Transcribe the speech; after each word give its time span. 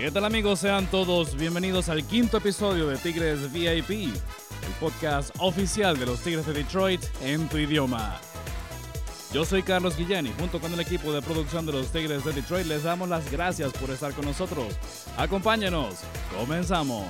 ¿Qué 0.00 0.10
tal 0.10 0.24
amigos? 0.24 0.60
Sean 0.60 0.86
todos 0.86 1.36
bienvenidos 1.36 1.90
al 1.90 2.02
quinto 2.04 2.38
episodio 2.38 2.86
de 2.86 2.96
Tigres 2.96 3.52
VIP, 3.52 3.90
el 3.90 4.72
podcast 4.80 5.30
oficial 5.38 5.98
de 5.98 6.06
los 6.06 6.20
Tigres 6.20 6.46
de 6.46 6.54
Detroit 6.54 7.02
en 7.22 7.46
tu 7.50 7.58
idioma. 7.58 8.18
Yo 9.30 9.44
soy 9.44 9.62
Carlos 9.62 9.98
Guillén 9.98 10.26
y 10.26 10.32
junto 10.38 10.58
con 10.58 10.72
el 10.72 10.80
equipo 10.80 11.12
de 11.12 11.20
producción 11.20 11.66
de 11.66 11.72
los 11.72 11.92
Tigres 11.92 12.24
de 12.24 12.32
Detroit 12.32 12.66
les 12.66 12.84
damos 12.84 13.10
las 13.10 13.30
gracias 13.30 13.74
por 13.74 13.90
estar 13.90 14.14
con 14.14 14.24
nosotros. 14.24 14.74
Acompáñenos, 15.18 15.96
comenzamos. 16.34 17.04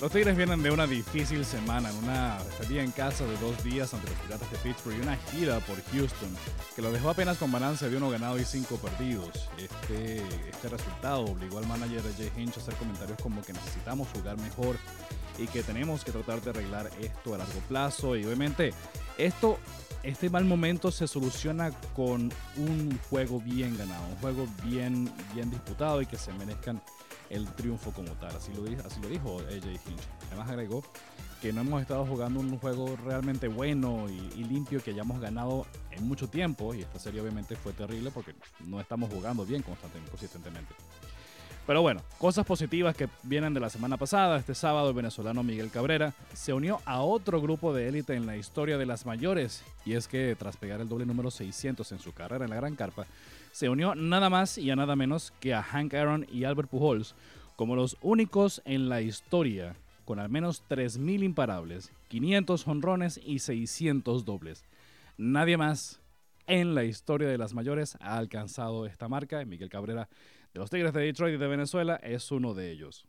Los 0.00 0.12
Tigres 0.12 0.36
vienen 0.36 0.62
de 0.62 0.70
una 0.70 0.86
difícil 0.86 1.44
semana, 1.44 1.90
en 1.90 1.96
una 1.96 2.38
estadía 2.38 2.84
en 2.84 2.92
casa 2.92 3.26
de 3.26 3.36
dos 3.38 3.64
días 3.64 3.92
ante 3.92 4.08
los 4.08 4.16
Piratas 4.20 4.48
de 4.48 4.58
Pittsburgh 4.58 4.96
y 4.96 5.00
una 5.00 5.16
gira 5.16 5.58
por 5.58 5.82
Houston, 5.90 6.30
que 6.76 6.82
lo 6.82 6.92
dejó 6.92 7.10
apenas 7.10 7.36
con 7.36 7.50
balance 7.50 7.90
de 7.90 7.96
uno 7.96 8.08
ganado 8.08 8.38
y 8.38 8.44
cinco 8.44 8.76
perdidos. 8.76 9.48
Este, 9.58 10.22
este 10.48 10.68
resultado 10.68 11.24
obligó 11.24 11.58
al 11.58 11.66
manager 11.66 12.00
Jay 12.16 12.30
Hinch 12.36 12.58
a 12.58 12.60
hacer 12.60 12.74
comentarios 12.74 13.18
como 13.20 13.42
que 13.42 13.52
necesitamos 13.52 14.06
jugar 14.14 14.38
mejor 14.38 14.76
y 15.36 15.48
que 15.48 15.64
tenemos 15.64 16.04
que 16.04 16.12
tratar 16.12 16.40
de 16.42 16.50
arreglar 16.50 16.88
esto 17.00 17.34
a 17.34 17.38
largo 17.38 17.58
plazo. 17.68 18.14
Y 18.14 18.24
obviamente 18.24 18.72
esto, 19.16 19.58
este 20.04 20.30
mal 20.30 20.44
momento 20.44 20.92
se 20.92 21.08
soluciona 21.08 21.72
con 21.96 22.32
un 22.56 22.96
juego 23.10 23.40
bien 23.40 23.76
ganado, 23.76 24.06
un 24.06 24.16
juego 24.18 24.46
bien, 24.64 25.12
bien 25.34 25.50
disputado 25.50 26.00
y 26.00 26.06
que 26.06 26.16
se 26.16 26.32
merezcan 26.34 26.80
el 27.30 27.46
triunfo 27.54 27.92
como 27.92 28.12
tal. 28.12 28.34
Así 28.36 28.52
lo, 28.54 28.64
dijo, 28.64 28.82
así 28.86 29.00
AJ 29.00 29.66
Hinch. 29.66 30.08
Además 30.28 30.48
agregó 30.48 30.82
que 31.40 31.52
no 31.52 31.60
hemos 31.60 31.80
estado 31.80 32.04
jugando 32.04 32.40
un 32.40 32.58
juego 32.58 32.96
realmente 33.04 33.48
bueno 33.48 34.06
y, 34.08 34.44
limpio 34.44 34.82
que 34.82 34.90
hayamos 34.90 35.20
ganado 35.20 35.66
en 35.90 36.06
mucho 36.06 36.28
tiempo. 36.28 36.74
Y 36.74 36.80
esta 36.80 36.98
serie 36.98 37.20
obviamente 37.20 37.56
fue 37.56 37.72
terrible 37.72 38.10
porque 38.10 38.34
no 38.66 38.80
estamos 38.80 39.12
jugando 39.12 39.44
bien 39.44 39.62
consistentemente. 39.62 40.74
Pero 41.68 41.82
bueno, 41.82 42.00
cosas 42.16 42.46
positivas 42.46 42.96
que 42.96 43.10
vienen 43.24 43.52
de 43.52 43.60
la 43.60 43.68
semana 43.68 43.98
pasada. 43.98 44.38
Este 44.38 44.54
sábado 44.54 44.88
el 44.88 44.94
venezolano 44.94 45.42
Miguel 45.42 45.70
Cabrera 45.70 46.14
se 46.32 46.54
unió 46.54 46.80
a 46.86 47.02
otro 47.02 47.42
grupo 47.42 47.74
de 47.74 47.88
élite 47.88 48.14
en 48.14 48.24
la 48.24 48.38
historia 48.38 48.78
de 48.78 48.86
las 48.86 49.04
mayores. 49.04 49.62
Y 49.84 49.92
es 49.92 50.08
que 50.08 50.34
tras 50.34 50.56
pegar 50.56 50.80
el 50.80 50.88
doble 50.88 51.04
número 51.04 51.30
600 51.30 51.92
en 51.92 51.98
su 51.98 52.14
carrera 52.14 52.46
en 52.46 52.50
la 52.50 52.56
Gran 52.56 52.74
Carpa, 52.74 53.06
se 53.52 53.68
unió 53.68 53.94
nada 53.94 54.30
más 54.30 54.58
y 54.58 54.70
a 54.70 54.76
nada 54.76 54.96
menos 54.96 55.32
que 55.40 55.54
a 55.54 55.62
Hank 55.62 55.94
Aaron 55.94 56.26
y 56.32 56.44
Albert 56.44 56.70
Pujols 56.70 57.14
como 57.56 57.74
los 57.74 57.96
únicos 58.02 58.62
en 58.64 58.88
la 58.88 59.00
historia 59.00 59.76
con 60.04 60.18
al 60.18 60.30
menos 60.30 60.62
3.000 60.70 61.22
imparables, 61.22 61.92
500 62.08 62.66
honrones 62.66 63.20
y 63.22 63.40
600 63.40 64.24
dobles. 64.24 64.64
Nadie 65.18 65.58
más 65.58 66.00
en 66.46 66.74
la 66.74 66.84
historia 66.84 67.28
de 67.28 67.36
las 67.36 67.52
mayores 67.52 67.98
ha 68.00 68.16
alcanzado 68.16 68.86
esta 68.86 69.08
marca. 69.08 69.44
Miguel 69.44 69.68
Cabrera 69.68 70.08
de 70.54 70.60
los 70.60 70.70
Tigres 70.70 70.94
de 70.94 71.02
Detroit 71.02 71.34
y 71.34 71.38
de 71.38 71.46
Venezuela 71.46 71.96
es 71.96 72.30
uno 72.30 72.54
de 72.54 72.70
ellos. 72.70 73.06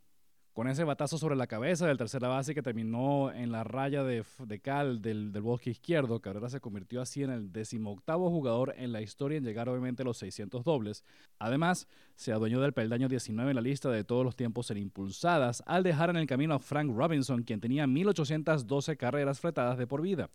Con 0.59 0.67
ese 0.67 0.83
batazo 0.83 1.17
sobre 1.17 1.37
la 1.37 1.47
cabeza 1.47 1.87
del 1.87 1.97
tercera 1.97 2.27
base 2.27 2.53
que 2.53 2.61
terminó 2.61 3.31
en 3.31 3.49
la 3.49 3.63
raya 3.63 4.03
de, 4.03 4.25
cal 4.61 5.01
del, 5.01 5.31
bosque 5.39 5.69
izquierdo, 5.69 6.19
Cabrera 6.19 6.49
se 6.49 6.59
convirtió 6.59 7.01
así 7.01 7.23
en 7.23 7.29
el 7.29 7.53
decimoctavo 7.53 8.29
jugador 8.29 8.73
en 8.75 8.91
la 8.91 9.01
historia 9.01 9.37
en 9.37 9.45
llegar 9.45 9.69
obviamente 9.69 10.01
a 10.01 10.05
los 10.05 10.17
600 10.17 10.65
dobles. 10.65 11.05
Además, 11.37 11.87
se 12.17 12.33
adueñó 12.33 12.59
del 12.59 12.73
peldaño 12.73 13.07
19 13.07 13.51
en 13.51 13.55
la 13.55 13.61
lista 13.61 13.89
de 13.89 14.03
todos 14.03 14.25
los 14.25 14.35
tiempos 14.35 14.69
en 14.69 14.79
impulsadas 14.79 15.63
al 15.65 15.81
dejar 15.83 16.09
en 16.09 16.17
el 16.17 16.27
camino 16.27 16.55
a 16.55 16.59
Frank 16.59 16.93
Robinson, 16.93 17.43
quien 17.43 17.61
tenía 17.61 17.87
1812 17.87 18.97
carreras 18.97 19.39
fletadas 19.39 19.77
de 19.77 19.87
por 19.87 20.01
vida. 20.01 20.29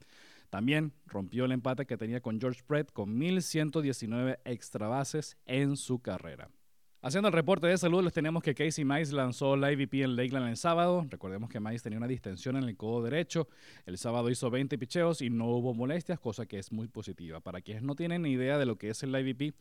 También 0.48 0.94
rompió 1.06 1.44
el 1.44 1.52
empate 1.52 1.84
que 1.84 1.98
tenía 1.98 2.22
con 2.22 2.40
George 2.40 2.62
Brett 2.66 2.90
con 2.94 3.14
1119 3.14 4.40
extra 4.46 4.88
bases 4.88 5.36
en 5.44 5.76
su 5.76 5.98
carrera. 5.98 6.48
Haciendo 7.04 7.28
el 7.28 7.34
reporte 7.34 7.66
de 7.66 7.76
salud, 7.76 8.02
les 8.02 8.14
tenemos 8.14 8.42
que 8.42 8.54
Casey 8.54 8.82
Mice 8.82 9.12
lanzó 9.12 9.56
la 9.56 9.70
IVP 9.70 10.04
en 10.04 10.16
Lakeland 10.16 10.48
el 10.48 10.56
sábado. 10.56 11.06
Recordemos 11.10 11.50
que 11.50 11.60
Mice 11.60 11.82
tenía 11.82 11.98
una 11.98 12.08
distensión 12.08 12.56
en 12.56 12.64
el 12.64 12.78
codo 12.78 13.02
derecho. 13.02 13.46
El 13.84 13.98
sábado 13.98 14.30
hizo 14.30 14.48
20 14.48 14.78
picheos 14.78 15.20
y 15.20 15.28
no 15.28 15.48
hubo 15.48 15.74
molestias, 15.74 16.18
cosa 16.18 16.46
que 16.46 16.58
es 16.58 16.72
muy 16.72 16.88
positiva. 16.88 17.40
Para 17.40 17.60
quienes 17.60 17.82
no 17.82 17.94
tienen 17.94 18.22
ni 18.22 18.30
idea 18.30 18.56
de 18.56 18.64
lo 18.64 18.78
que 18.78 18.88
es 18.88 19.02
el 19.02 19.14
IVP, 19.14 19.52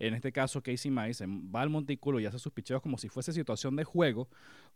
en 0.00 0.14
este 0.14 0.32
caso 0.32 0.60
Casey 0.60 0.90
Mice 0.90 1.24
va 1.24 1.62
al 1.62 1.70
montículo 1.70 2.18
y 2.18 2.26
hace 2.26 2.40
sus 2.40 2.52
picheos 2.52 2.82
como 2.82 2.98
si 2.98 3.08
fuese 3.08 3.32
situación 3.32 3.76
de 3.76 3.84
juego, 3.84 4.28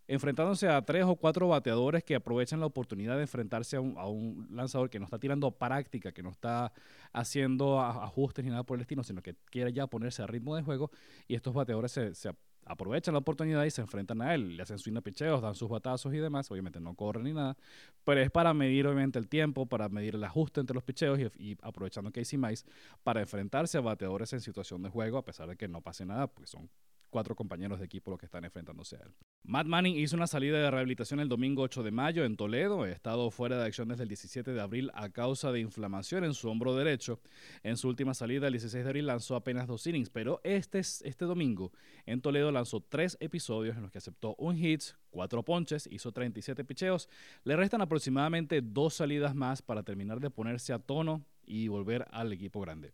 enfrentándose 0.09 0.69
a 0.69 0.83
tres 0.83 1.05
o 1.05 1.17
cuatro 1.17 1.49
bateadores 1.49 2.05
que 2.05 2.15
aprovechan 2.15 2.61
la 2.61 2.67
oportunidad 2.67 3.17
de 3.17 3.23
enfrentarse 3.23 3.77
a 3.77 3.81
un, 3.81 4.49
lanzador 4.51 4.91
que 4.91 4.99
no 4.99 5.05
está 5.05 5.19
tirando 5.19 5.51
práctica, 5.51 6.13
que 6.13 6.23
no 6.23 6.31
está 6.31 6.73
haciendo 7.13 7.81
ajustes 7.81 8.45
ni 8.45 8.51
nada 8.51 8.65
por 8.65 8.77
el 8.77 8.83
estilo, 8.83 9.03
sino 9.03 9.23
que 9.23 9.37
quiere 9.51 9.73
ya 9.73 9.87
ponerse 9.87 10.23
a 10.23 10.27
ritmo 10.27 10.57
de 10.57 10.63
juego 10.63 10.91
y 11.29 11.35
estos 11.35 11.55
bateadores 11.55 11.93
se, 11.93 12.31
aprovechan 12.65 13.15
la 13.15 13.19
oportunidad 13.19 13.65
y 13.65 13.71
se 13.71 13.81
enfrentan 13.81 14.23
a 14.23 14.35
él, 14.35 14.57
le 14.57 14.63
hacen 14.63 14.79
swing 14.79 15.01
picheos, 15.03 15.43
dan 15.43 15.55
sus 15.55 15.69
batazos 15.69 16.15
y 16.15 16.19
demás, 16.19 16.51
obviamente 16.51 16.81
no 16.81 16.95
corren 16.95 17.25
ni 17.25 17.33
nada, 17.33 17.57
pero 18.05 18.21
es 18.21 18.31
para 18.31 18.55
medir 18.55 18.87
obviamente 18.87 19.19
el 19.19 19.29
tiempo, 19.29 19.67
para 19.67 19.89
medir 19.89 20.15
el 20.15 20.25
ajuste 20.25 20.61
entre 20.61 20.75
los 20.75 20.85
picheos 20.85 21.19
y, 21.37 21.57
aprovechando 21.63 22.13
Casey 22.13 22.39
Mice 22.39 22.65
para 23.03 23.21
enfrentarse 23.21 23.79
a 23.79 23.81
bateadores 23.81 24.33
en 24.33 24.41
situación 24.41 24.83
de 24.83 24.91
juego, 24.91 25.19
a 25.19 25.25
pesar 25.25 25.49
de 25.49 25.57
que 25.57 25.67
no 25.69 25.81
pase 25.81 26.07
nada, 26.07 26.29
porque 26.29 26.47
son 26.47 26.71
cuatro 27.11 27.35
compañeros 27.35 27.79
de 27.79 27.87
equipo 27.87 28.11
los 28.11 28.19
que 28.19 28.27
están 28.27 28.45
enfrentándose 28.45 28.97
a 28.97 29.01
él. 29.01 29.13
Matt 29.45 29.67
Manning 29.67 29.97
hizo 29.97 30.15
una 30.15 30.29
salida 30.29 30.59
de 30.59 30.71
rehabilitación 30.71 31.19
el 31.19 31.29
domingo 31.29 31.63
8 31.63 31.83
de 31.83 31.91
mayo 31.91 32.25
en 32.25 32.37
Toledo. 32.37 32.85
Ha 32.85 32.91
estado 32.91 33.29
fuera 33.33 33.59
de 33.59 33.67
acción 33.67 33.89
desde 33.89 34.05
el 34.05 34.09
17 34.09 34.53
de 34.53 34.61
abril 34.61 34.93
a 34.95 35.09
causa 35.09 35.51
de 35.51 35.59
inflamación 35.59 36.23
en 36.23 36.33
su 36.33 36.49
hombro 36.49 36.77
derecho. 36.77 37.19
En 37.65 37.77
su 37.77 37.89
última 37.89 38.15
salida, 38.15 38.47
el 38.47 38.53
16 38.53 38.85
de 38.85 38.89
abril, 38.89 39.07
lanzó 39.07 39.35
apenas 39.35 39.67
dos 39.67 39.85
innings, 39.85 40.11
pero 40.11 40.41
este, 40.45 40.79
este 40.79 41.25
domingo 41.25 41.73
en 42.07 42.21
Toledo 42.21 42.53
lanzó 42.53 42.83
tres 42.83 43.17
episodios 43.19 43.77
en 43.77 43.83
los 43.83 43.91
que 43.91 43.99
aceptó 43.99 44.37
un 44.39 44.57
hit, 44.57 44.83
cuatro 45.11 45.45
ponches, 45.45 45.89
hizo 45.91 46.13
37 46.13 46.65
picheos. 46.65 47.09
Le 47.43 47.57
restan 47.57 47.81
aproximadamente 47.81 48.63
dos 48.63 48.95
salidas 48.95 49.35
más 49.35 49.61
para 49.61 49.83
terminar 49.83 50.21
de 50.21 50.31
ponerse 50.31 50.73
a 50.73 50.79
tono 50.79 51.27
y 51.45 51.67
volver 51.67 52.07
al 52.13 52.33
equipo 52.33 52.61
grande. 52.61 52.93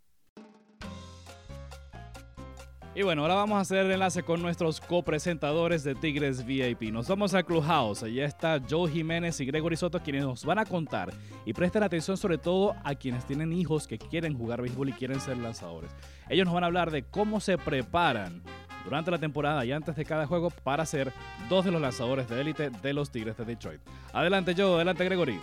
Y 2.94 3.02
bueno, 3.02 3.22
ahora 3.22 3.34
vamos 3.34 3.58
a 3.58 3.60
hacer 3.60 3.86
el 3.86 3.92
enlace 3.92 4.22
con 4.22 4.42
nuestros 4.42 4.80
copresentadores 4.80 5.84
de 5.84 5.94
Tigres 5.94 6.44
VIP. 6.44 6.90
Nos 6.90 7.06
vamos 7.06 7.32
al 7.34 7.44
Clubhouse. 7.44 8.02
Allá 8.02 8.24
está 8.24 8.60
Joe 8.68 8.90
Jiménez 8.90 9.38
y 9.40 9.44
Gregory 9.44 9.76
Soto 9.76 10.00
quienes 10.00 10.24
nos 10.24 10.44
van 10.44 10.58
a 10.58 10.64
contar 10.64 11.12
y 11.44 11.52
presten 11.52 11.82
atención 11.82 12.16
sobre 12.16 12.38
todo 12.38 12.74
a 12.82 12.94
quienes 12.94 13.24
tienen 13.24 13.52
hijos 13.52 13.86
que 13.86 13.98
quieren 13.98 14.36
jugar 14.36 14.62
béisbol 14.62 14.88
y 14.88 14.92
quieren 14.92 15.20
ser 15.20 15.36
lanzadores. 15.36 15.90
Ellos 16.28 16.46
nos 16.46 16.54
van 16.54 16.64
a 16.64 16.66
hablar 16.66 16.90
de 16.90 17.04
cómo 17.04 17.38
se 17.40 17.56
preparan 17.56 18.42
durante 18.84 19.10
la 19.10 19.18
temporada 19.18 19.64
y 19.64 19.70
antes 19.70 19.94
de 19.94 20.04
cada 20.04 20.26
juego 20.26 20.50
para 20.50 20.84
ser 20.84 21.12
dos 21.48 21.64
de 21.64 21.70
los 21.70 21.80
lanzadores 21.80 22.28
de 22.28 22.40
élite 22.40 22.70
de 22.70 22.92
los 22.94 23.10
Tigres 23.10 23.36
de 23.36 23.44
Detroit. 23.44 23.80
Adelante 24.12 24.54
Joe, 24.56 24.74
adelante 24.74 25.04
Gregory. 25.04 25.38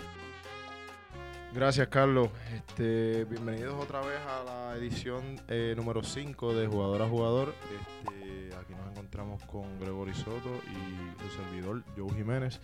Gracias, 1.56 1.88
Carlos. 1.88 2.28
Este, 2.54 3.24
bienvenidos 3.24 3.82
otra 3.82 4.02
vez 4.02 4.20
a 4.28 4.44
la 4.44 4.76
edición 4.76 5.40
eh, 5.48 5.74
número 5.78 6.04
5 6.04 6.54
de 6.54 6.68
Jugador 6.68 7.02
a 7.02 7.08
Jugador. 7.08 7.56
Este, 7.80 8.54
aquí 8.58 8.74
nos 8.74 8.92
encontramos 8.92 9.42
con 9.44 9.80
Gregory 9.80 10.14
Soto 10.14 10.50
y 10.70 11.24
su 11.24 11.30
servidor, 11.30 11.82
Joe 11.96 12.14
Jiménez. 12.14 12.60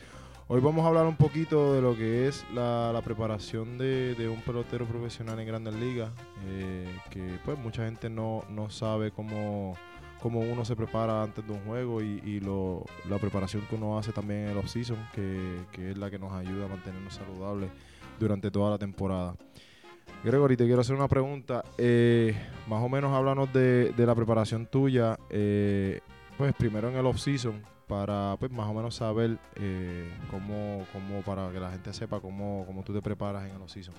Hoy 0.50 0.59
vamos 0.59 0.84
a 0.84 0.90
hablar 0.90 1.06
un 1.06 1.16
poquito 1.16 1.74
de 1.74 1.81
lo 1.81 1.96
que 1.96 2.28
es 2.28 2.44
la, 2.53 3.01
preparación 3.01 3.78
de, 3.78 4.30
un 4.30 4.41
pelotero 4.41 4.85
profesional 4.85 5.40
en 5.40 5.47
Grandes 5.47 5.75
Ligas, 5.75 6.09
eh, 6.47 6.94
que 7.09 7.40
pues 7.46 7.57
mucha 7.57 7.85
gente 7.85 8.09
no, 8.09 8.44
sabe 8.68 9.12
cómo, 9.12 9.78
cómo, 10.22 10.41
uno 10.41 10.66
se 10.66 10.75
prepara 10.75 11.24
antes 11.24 11.47
de 11.47 11.53
un 11.53 11.63
juego 11.63 12.01
y, 12.01 12.41
la 13.07 13.18
preparación 13.19 13.66
que 13.69 13.75
uno 13.75 13.97
hace 13.97 14.12
también 14.12 14.41
en 14.41 14.50
el 14.50 14.57
off-season, 14.57 14.97
que, 15.13 15.62
que 15.72 15.91
es 15.91 15.97
la 15.97 16.12
que 16.12 16.19
nos 16.19 16.34
ayuda 16.34 16.66
a 16.66 16.68
mantenernos 16.68 17.13
saludables 17.13 17.69
durante 18.21 18.51
toda 18.51 18.71
la 18.71 18.77
temporada. 18.77 19.35
Gregory, 20.23 20.55
te 20.55 20.65
quiero 20.65 20.81
hacer 20.81 20.95
una 20.95 21.07
pregunta. 21.07 21.63
Eh, 21.77 22.35
más 22.67 22.83
o 22.83 22.89
menos 22.89 23.11
háblanos 23.11 23.51
de, 23.51 23.94
la 23.97 24.13
preparación 24.13 24.68
tuya, 24.68 25.18
eh, 25.29 26.00
pues 26.38 26.53
primero 26.53 26.89
en 26.89 26.95
el 26.95 27.06
off-season, 27.06 27.63
para 27.88 28.35
pues 28.39 28.51
más 28.51 28.69
o 28.69 28.73
menos 28.73 28.95
saber 28.95 29.38
eh, 29.56 30.09
cómo, 30.29 30.85
cómo, 30.94 31.21
para 31.23 31.51
que 31.51 31.59
la 31.59 31.71
gente 31.71 31.91
sepa 31.94 32.19
cómo, 32.19 32.63
cómo 32.68 32.83
tú 32.83 32.94
te 32.94 33.01
preparas 33.01 33.50
en 33.50 33.56
el 33.56 33.62
off-season. 33.62 33.95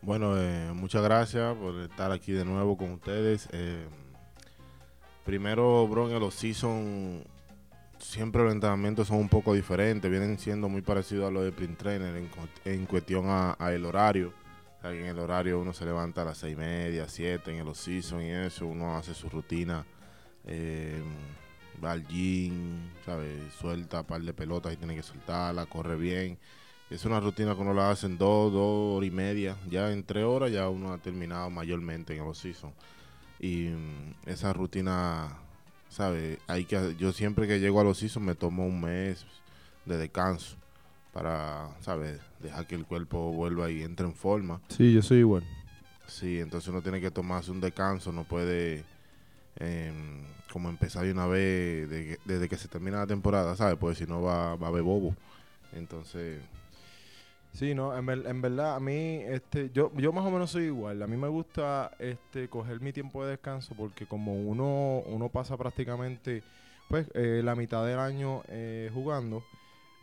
Bueno, 0.00 0.34
muchas 0.74 1.02
gracias 1.02 1.56
por 1.56 1.74
estar 1.80 2.12
aquí 2.12 2.30
de 2.30 2.44
nuevo 2.44 2.76
con 2.76 2.92
ustedes. 2.92 3.48
primero, 5.24 5.88
bro, 5.88 6.08
en 6.08 6.16
el 6.16 6.22
off-season 6.22 7.24
siempre 8.06 8.42
los 8.42 8.52
entrenamientos 8.52 9.08
son 9.08 9.18
un 9.18 9.28
poco 9.28 9.52
diferentes, 9.52 10.10
vienen 10.10 10.38
siendo 10.38 10.68
muy 10.68 10.80
parecidos 10.80 11.28
a 11.28 11.30
los 11.30 11.44
de 11.44 11.52
print 11.52 11.76
trainer 11.76 12.14
en, 12.64 12.86
cuestión 12.86 13.26
a, 13.28 13.56
el 13.72 13.84
horario. 13.84 14.32
en 14.84 15.06
el 15.06 15.18
horario 15.18 15.60
uno 15.60 15.72
se 15.72 15.84
levanta 15.84 16.22
a 16.22 16.26
las 16.26 16.38
seis 16.38 16.54
y 16.54 16.56
media, 16.56 17.08
siete 17.08 17.52
en 17.52 17.58
el 17.58 17.68
off-season 17.68 18.22
y 18.22 18.30
eso, 18.30 18.66
uno 18.66 18.96
hace 18.96 19.12
su 19.12 19.28
rutina, 19.28 19.84
eh, 20.44 21.02
va 21.84 21.92
al 21.92 22.06
gym, 22.06 22.90
¿sabes? 23.04 23.52
suelta 23.54 24.00
un 24.00 24.06
par 24.06 24.22
de 24.22 24.32
pelotas 24.32 24.72
y 24.72 24.76
tiene 24.76 24.94
que 24.94 25.02
soltarla, 25.02 25.66
corre 25.66 25.96
bien. 25.96 26.38
Es 26.88 27.04
una 27.04 27.18
rutina 27.18 27.56
que 27.56 27.60
uno 27.60 27.74
la 27.74 27.90
hace 27.90 28.06
en 28.06 28.16
dos, 28.16 28.52
dos 28.52 28.96
horas 28.96 29.08
y 29.08 29.10
media. 29.10 29.56
Ya 29.68 29.90
en 29.90 30.04
tres 30.04 30.24
horas 30.24 30.52
ya 30.52 30.68
uno 30.68 30.92
ha 30.92 30.98
terminado 30.98 31.50
mayormente 31.50 32.14
en 32.14 32.22
el 32.22 32.28
off-season. 32.28 32.72
y 33.40 33.68
mm, 33.68 34.14
esa 34.26 34.52
rutina, 34.52 35.36
¿sabes? 35.88 36.38
Hay 36.46 36.64
que, 36.64 36.96
yo 36.98 37.12
siempre 37.12 37.46
que 37.46 37.60
llego 37.60 37.80
a 37.80 37.84
los 37.84 37.98
seasons 37.98 38.26
me 38.26 38.34
tomo 38.34 38.66
un 38.66 38.80
mes 38.80 39.26
de 39.84 39.96
descanso 39.96 40.56
para, 41.12 41.70
¿sabes? 41.80 42.20
Dejar 42.40 42.66
que 42.66 42.74
el 42.74 42.84
cuerpo 42.84 43.32
vuelva 43.32 43.70
y 43.70 43.82
entre 43.82 44.06
en 44.06 44.14
forma. 44.14 44.60
Sí, 44.68 44.92
yo 44.92 45.02
soy 45.02 45.18
igual. 45.18 45.44
Sí, 46.06 46.40
entonces 46.40 46.68
uno 46.68 46.82
tiene 46.82 47.00
que 47.00 47.10
tomarse 47.10 47.50
un 47.50 47.60
descanso, 47.60 48.12
no 48.12 48.24
puede 48.24 48.84
em, 49.58 50.24
como 50.52 50.68
empezar 50.68 51.04
de 51.04 51.12
una 51.12 51.26
vez 51.26 51.88
desde 52.24 52.48
que 52.48 52.56
se 52.56 52.68
termina 52.68 52.98
la 52.98 53.06
temporada, 53.06 53.56
¿sabes? 53.56 53.76
Pues 53.78 53.98
si 53.98 54.06
no 54.06 54.22
va, 54.22 54.56
va 54.56 54.66
a 54.66 54.70
haber 54.70 54.82
bobo. 54.82 55.16
Entonces... 55.72 56.40
Sí, 57.56 57.74
no, 57.74 57.96
en, 57.96 58.06
en, 58.26 58.42
verdad 58.42 58.76
a 58.76 58.80
mí, 58.80 59.22
este, 59.24 59.70
yo, 59.72 59.90
yo 59.96 60.12
más 60.12 60.26
o 60.26 60.30
menos 60.30 60.50
soy 60.50 60.64
igual. 60.64 61.02
A 61.02 61.06
mí 61.06 61.16
me 61.16 61.28
gusta 61.28 61.90
este, 61.98 62.48
coger 62.48 62.82
mi 62.82 62.92
tiempo 62.92 63.24
de 63.24 63.30
descanso 63.30 63.74
porque 63.74 64.04
como 64.04 64.34
uno, 64.34 65.02
uno 65.06 65.30
pasa 65.30 65.56
prácticamente 65.56 66.42
pues 66.90 67.08
eh, 67.14 67.40
la 67.42 67.54
mitad 67.54 67.86
del 67.86 67.98
año 67.98 68.42
eh, 68.48 68.90
jugando, 68.92 69.42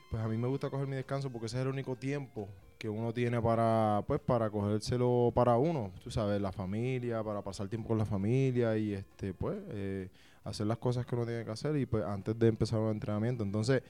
pues 0.09 0.23
a 0.23 0.27
mí 0.27 0.35
me 0.35 0.47
gusta 0.47 0.71
coger 0.71 0.87
mi 0.87 0.95
descanso 0.95 1.29
porque 1.29 1.45
ese 1.45 1.57
es 1.57 1.61
el 1.61 1.67
único 1.67 1.95
tiempo 1.95 2.49
que 2.79 2.89
uno 2.89 3.13
tiene 3.13 3.39
para, 3.39 4.03
pues, 4.07 4.19
para 4.19 4.49
cogérselo 4.49 5.31
para 5.35 5.55
uno, 5.55 5.91
tú 6.03 6.09
sabes, 6.09 6.41
la 6.41 6.51
familia, 6.51 7.23
para 7.23 7.43
pasar 7.43 7.67
tiempo 7.67 7.89
con 7.89 7.99
la 7.99 8.05
familia 8.05 8.75
y 8.77 8.93
este, 8.93 9.31
pues, 9.35 9.59
eh, 9.69 10.09
hacer 10.43 10.65
las 10.65 10.79
cosas 10.79 11.05
que 11.05 11.13
uno 11.15 11.27
tiene 11.27 11.45
que 11.45 11.51
hacer 11.51 11.77
y 11.77 11.85
pues 11.85 12.03
antes 12.03 12.37
de 12.39 12.47
empezar 12.47 12.79
un 12.79 12.89
entrenamiento. 12.89 13.43
Entonces, 13.43 13.83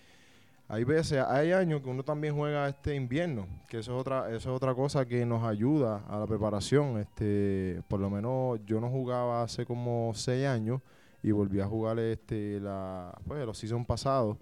hay 0.67 0.83
veces, 0.83 1.19
hay 1.27 1.51
años 1.51 1.81
que 1.81 1.89
uno 1.89 2.03
también 2.03 2.35
juega 2.35 2.67
este 2.67 2.95
invierno, 2.95 3.47
que 3.67 3.79
eso 3.79 3.93
es 3.93 4.01
otra, 4.01 4.29
eso 4.29 4.49
es 4.51 4.55
otra 4.55 4.73
cosa 4.73 5.05
que 5.05 5.25
nos 5.25 5.43
ayuda 5.43 6.03
a 6.07 6.17
la 6.17 6.25
preparación. 6.25 6.97
Este, 6.99 7.81
por 7.87 7.99
lo 7.99 8.09
menos 8.09 8.59
yo 8.65 8.79
no 8.79 8.89
jugaba 8.89 9.43
hace 9.43 9.65
como 9.65 10.11
seis 10.15 10.45
años 10.47 10.81
y 11.21 11.31
volví 11.31 11.59
a 11.59 11.65
jugar 11.65 11.99
este 11.99 12.59
la, 12.59 13.17
pues, 13.25 13.45
los 13.45 13.57
season 13.57 13.85
pasados 13.85 14.37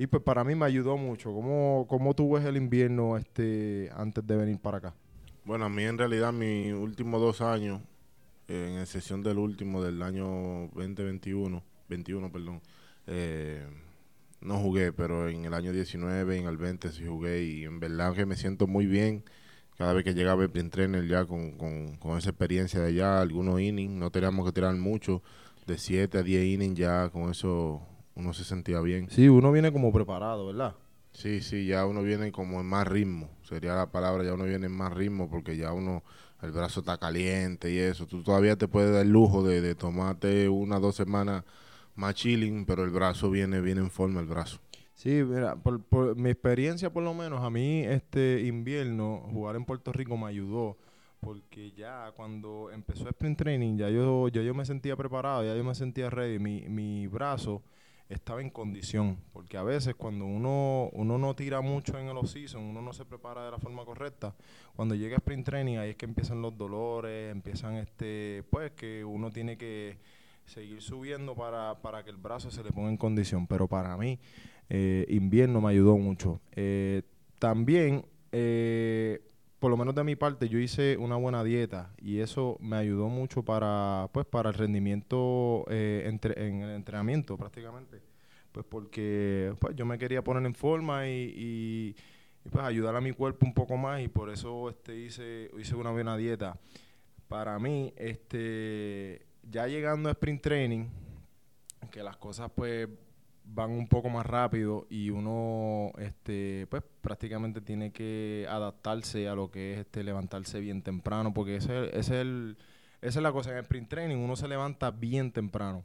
y 0.00 0.06
pues 0.06 0.22
para 0.22 0.44
mí 0.44 0.54
me 0.54 0.64
ayudó 0.64 0.96
mucho. 0.96 1.30
¿Cómo, 1.30 1.84
cómo 1.86 2.14
tú 2.14 2.32
ves 2.32 2.46
el 2.46 2.56
invierno 2.56 3.18
este 3.18 3.90
antes 3.94 4.26
de 4.26 4.34
venir 4.34 4.58
para 4.58 4.78
acá? 4.78 4.94
Bueno, 5.44 5.66
a 5.66 5.68
mí 5.68 5.82
en 5.84 5.98
realidad 5.98 6.32
mis 6.32 6.72
últimos 6.72 7.20
dos 7.20 7.42
años, 7.42 7.82
en 8.48 8.78
excepción 8.78 9.22
del 9.22 9.36
último 9.36 9.82
del 9.82 10.00
año 10.00 10.70
2021, 10.72 11.62
21, 11.90 12.32
perdón, 12.32 12.62
eh, 13.06 13.62
no 14.40 14.58
jugué, 14.58 14.92
pero 14.92 15.28
en 15.28 15.44
el 15.44 15.54
año 15.54 15.72
19 15.72 16.36
en 16.36 16.46
el 16.46 16.56
20 16.56 16.92
sí 16.92 17.06
jugué 17.06 17.44
y 17.44 17.64
en 17.64 17.80
verdad 17.80 18.14
que 18.14 18.26
me 18.26 18.36
siento 18.36 18.66
muy 18.66 18.86
bien 18.86 19.24
cada 19.76 19.94
vez 19.94 20.04
que 20.04 20.12
llegaba 20.12 20.44
el 20.44 20.70
trainer 20.70 21.06
ya 21.06 21.24
con, 21.24 21.52
con, 21.52 21.96
con, 21.96 22.18
esa 22.18 22.30
experiencia 22.30 22.80
de 22.80 22.88
allá, 22.88 23.20
algunos 23.20 23.60
innings, 23.60 23.94
no 23.94 24.10
teníamos 24.10 24.44
que 24.44 24.52
tirar 24.52 24.74
mucho, 24.74 25.22
de 25.66 25.78
7 25.78 26.18
a 26.18 26.22
10 26.22 26.44
innings 26.44 26.78
ya 26.78 27.08
con 27.08 27.30
eso 27.30 27.80
uno 28.14 28.34
se 28.34 28.44
sentía 28.44 28.80
bien. 28.80 29.08
Sí, 29.08 29.28
uno 29.28 29.50
viene 29.52 29.72
como 29.72 29.90
preparado, 29.90 30.48
¿verdad? 30.48 30.74
Sí, 31.12 31.40
sí, 31.40 31.66
ya 31.66 31.86
uno 31.86 32.02
viene 32.02 32.30
como 32.30 32.60
en 32.60 32.66
más 32.66 32.86
ritmo, 32.86 33.30
sería 33.42 33.74
la 33.74 33.90
palabra, 33.90 34.22
ya 34.22 34.34
uno 34.34 34.44
viene 34.44 34.66
en 34.66 34.72
más 34.72 34.92
ritmo 34.92 35.30
porque 35.30 35.56
ya 35.56 35.72
uno, 35.72 36.02
el 36.42 36.52
brazo 36.52 36.80
está 36.80 36.98
caliente 36.98 37.72
y 37.72 37.78
eso. 37.78 38.06
Tú 38.06 38.22
todavía 38.22 38.56
te 38.56 38.68
puedes 38.68 38.92
dar 38.92 39.02
el 39.02 39.10
lujo 39.10 39.42
de, 39.42 39.60
de 39.62 39.74
tomarte 39.74 40.48
una 40.48 40.78
dos 40.78 40.94
semanas 40.94 41.44
más 42.00 42.14
chilling, 42.14 42.64
pero 42.64 42.82
el 42.82 42.90
brazo 42.90 43.30
viene, 43.30 43.60
viene 43.60 43.82
en 43.82 43.90
forma 43.90 44.20
el 44.20 44.26
brazo. 44.26 44.58
Sí, 44.94 45.22
mira, 45.24 45.56
por, 45.56 45.82
por 45.82 46.16
mi 46.16 46.30
experiencia 46.30 46.92
por 46.92 47.02
lo 47.02 47.14
menos, 47.14 47.42
a 47.42 47.50
mí 47.50 47.82
este 47.84 48.40
invierno 48.42 49.28
jugar 49.30 49.56
en 49.56 49.64
Puerto 49.64 49.92
Rico 49.92 50.16
me 50.16 50.26
ayudó 50.26 50.76
porque 51.20 51.72
ya 51.72 52.12
cuando 52.16 52.70
empezó 52.70 53.02
el 53.02 53.10
sprint 53.10 53.38
training 53.38 53.76
ya 53.76 53.90
yo, 53.90 54.28
ya 54.28 54.42
yo 54.42 54.54
me 54.54 54.64
sentía 54.64 54.96
preparado, 54.96 55.44
ya 55.44 55.54
yo 55.54 55.62
me 55.62 55.74
sentía 55.74 56.10
ready, 56.10 56.38
mi, 56.38 56.68
mi 56.68 57.06
brazo 57.06 57.62
estaba 58.08 58.40
en 58.40 58.50
condición, 58.50 59.18
porque 59.32 59.56
a 59.56 59.62
veces 59.62 59.94
cuando 59.94 60.24
uno, 60.24 60.88
uno 60.92 61.16
no 61.16 61.36
tira 61.36 61.60
mucho 61.60 61.96
en 61.98 62.08
el 62.08 62.16
off-season, 62.16 62.62
uno 62.62 62.82
no 62.82 62.92
se 62.92 63.04
prepara 63.04 63.44
de 63.44 63.52
la 63.52 63.58
forma 63.58 63.84
correcta, 63.84 64.34
cuando 64.74 64.94
llega 64.94 65.16
sprint 65.16 65.46
training 65.46 65.76
ahí 65.76 65.90
es 65.90 65.96
que 65.96 66.06
empiezan 66.06 66.42
los 66.42 66.56
dolores, 66.56 67.30
empiezan 67.30 67.76
este, 67.76 68.42
pues 68.50 68.72
que 68.72 69.04
uno 69.04 69.30
tiene 69.30 69.56
que 69.56 69.98
seguir 70.50 70.82
subiendo 70.82 71.34
para, 71.34 71.80
para 71.80 72.02
que 72.02 72.10
el 72.10 72.16
brazo 72.16 72.50
se 72.50 72.62
le 72.62 72.72
ponga 72.72 72.90
en 72.90 72.96
condición, 72.96 73.46
pero 73.46 73.68
para 73.68 73.96
mí 73.96 74.18
eh, 74.68 75.06
invierno 75.08 75.60
me 75.60 75.70
ayudó 75.70 75.96
mucho. 75.96 76.40
Eh, 76.52 77.02
también 77.38 78.04
eh, 78.32 79.20
por 79.60 79.70
lo 79.70 79.76
menos 79.76 79.94
de 79.94 80.02
mi 80.04 80.16
parte, 80.16 80.48
yo 80.48 80.58
hice 80.58 80.96
una 80.96 81.16
buena 81.16 81.44
dieta 81.44 81.92
y 81.98 82.20
eso 82.20 82.56
me 82.60 82.76
ayudó 82.76 83.08
mucho 83.08 83.44
para, 83.44 84.08
pues, 84.12 84.24
para 84.24 84.48
el 84.48 84.54
rendimiento 84.54 85.66
eh, 85.68 86.04
entre, 86.06 86.48
en 86.48 86.62
el 86.62 86.70
entrenamiento 86.70 87.36
prácticamente. 87.36 88.00
Pues 88.52 88.64
porque 88.66 89.54
pues, 89.60 89.76
yo 89.76 89.84
me 89.84 89.98
quería 89.98 90.24
poner 90.24 90.44
en 90.46 90.54
forma 90.54 91.08
y, 91.08 91.94
pues 92.50 92.64
ayudar 92.64 92.96
a 92.96 93.02
mi 93.02 93.12
cuerpo 93.12 93.44
un 93.44 93.52
poco 93.52 93.76
más 93.76 94.00
y 94.00 94.08
por 94.08 94.30
eso 94.30 94.70
este 94.70 94.98
hice, 94.98 95.50
hice 95.58 95.76
una 95.76 95.90
buena 95.90 96.16
dieta. 96.16 96.58
Para 97.28 97.58
mí, 97.58 97.92
este, 97.96 99.26
ya 99.50 99.66
llegando 99.66 100.08
a 100.08 100.12
sprint 100.12 100.42
training, 100.42 100.88
que 101.90 102.02
las 102.02 102.16
cosas 102.16 102.50
pues 102.54 102.88
van 103.44 103.70
un 103.72 103.88
poco 103.88 104.08
más 104.08 104.24
rápido 104.24 104.86
y 104.90 105.10
uno 105.10 105.92
este 105.98 106.66
pues 106.70 106.84
prácticamente 107.00 107.60
tiene 107.60 107.90
que 107.90 108.46
adaptarse 108.48 109.28
a 109.28 109.34
lo 109.34 109.50
que 109.50 109.72
es 109.72 109.78
este 109.80 110.04
levantarse 110.04 110.60
bien 110.60 110.82
temprano 110.82 111.34
porque 111.34 111.56
ese, 111.56 111.98
es 111.98 112.10
el, 112.10 112.56
esa 113.00 113.18
es 113.18 113.22
la 113.22 113.32
cosa 113.32 113.50
en 113.50 113.56
el 113.56 113.62
sprint 113.62 113.88
training 113.88 114.18
uno 114.18 114.36
se 114.36 114.46
levanta 114.46 114.92
bien 114.92 115.32
temprano 115.32 115.84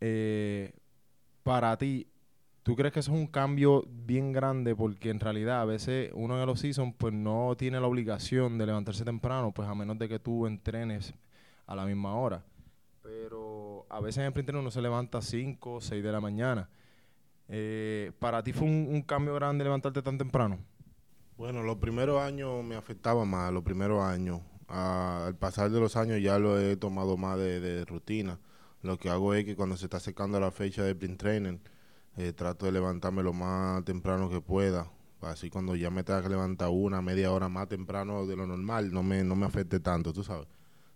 eh, 0.00 0.72
para 1.44 1.76
ti 1.76 2.08
¿Tú 2.68 2.76
crees 2.76 2.92
que 2.92 3.00
eso 3.00 3.14
es 3.14 3.18
un 3.18 3.28
cambio 3.28 3.86
bien 3.88 4.30
grande? 4.30 4.76
Porque 4.76 5.08
en 5.08 5.20
realidad 5.20 5.62
a 5.62 5.64
veces 5.64 6.10
uno 6.12 6.38
en 6.38 6.44
los 6.44 6.60
season 6.60 6.92
pues 6.92 7.14
no 7.14 7.56
tiene 7.56 7.80
la 7.80 7.86
obligación 7.86 8.58
de 8.58 8.66
levantarse 8.66 9.06
temprano, 9.06 9.52
pues 9.52 9.66
a 9.66 9.74
menos 9.74 9.98
de 9.98 10.06
que 10.06 10.18
tú 10.18 10.46
entrenes 10.46 11.14
a 11.66 11.74
la 11.74 11.86
misma 11.86 12.14
hora. 12.16 12.44
Pero 13.08 13.86
a 13.88 14.00
veces 14.00 14.18
en 14.18 14.24
el 14.24 14.32
training 14.34 14.60
uno 14.60 14.70
se 14.70 14.82
levanta 14.82 15.18
a 15.18 15.22
5 15.22 15.74
o 15.74 15.80
6 15.80 16.04
de 16.04 16.12
la 16.12 16.20
mañana. 16.20 16.68
Eh, 17.48 18.12
¿Para 18.18 18.42
ti 18.42 18.52
fue 18.52 18.66
un, 18.66 19.00
cambio 19.02 19.34
grande 19.34 19.64
levantarte 19.64 20.02
tan 20.02 20.18
temprano? 20.18 20.58
Bueno, 21.38 21.62
los 21.62 21.78
primeros 21.78 22.20
años 22.20 22.62
me 22.62 22.76
afectaba 22.76 23.24
más, 23.24 23.50
los 23.50 23.62
primeros 23.62 24.02
años. 24.02 24.40
al 24.66 25.34
pasar 25.36 25.70
de 25.70 25.80
los 25.80 25.96
años 25.96 26.20
ya 26.20 26.38
lo 26.38 26.60
he 26.60 26.76
tomado 26.76 27.16
más 27.16 27.38
de, 27.38 27.84
rutina. 27.86 28.38
Lo 28.82 28.98
que 28.98 29.08
hago 29.08 29.32
es 29.32 29.46
que 29.46 29.56
cuando 29.56 29.78
se 29.78 29.86
está 29.86 30.00
secando 30.00 30.38
la 30.38 30.50
fecha 30.50 30.82
de 30.82 30.90
sprint 30.90 31.18
training, 31.18 31.58
eh, 32.18 32.34
trato 32.34 32.66
de 32.66 32.72
levantarme 32.72 33.22
lo 33.22 33.32
más 33.32 33.84
temprano 33.84 34.28
que 34.28 34.42
pueda. 34.42 34.90
Así 35.22 35.48
cuando 35.48 35.74
ya 35.76 35.90
me 35.90 36.04
tenga 36.04 36.22
que 36.22 36.28
levantar 36.28 36.68
una, 36.68 37.00
media 37.00 37.32
hora 37.32 37.48
más 37.48 37.68
temprano 37.68 38.26
de 38.26 38.36
lo 38.36 38.46
normal, 38.46 38.92
no 38.92 39.02
me, 39.02 39.24
no 39.24 39.34
me 39.34 39.46
afecte 39.46 39.80
tanto, 39.80 40.12
tú 40.12 40.22
sabes. 40.22 40.46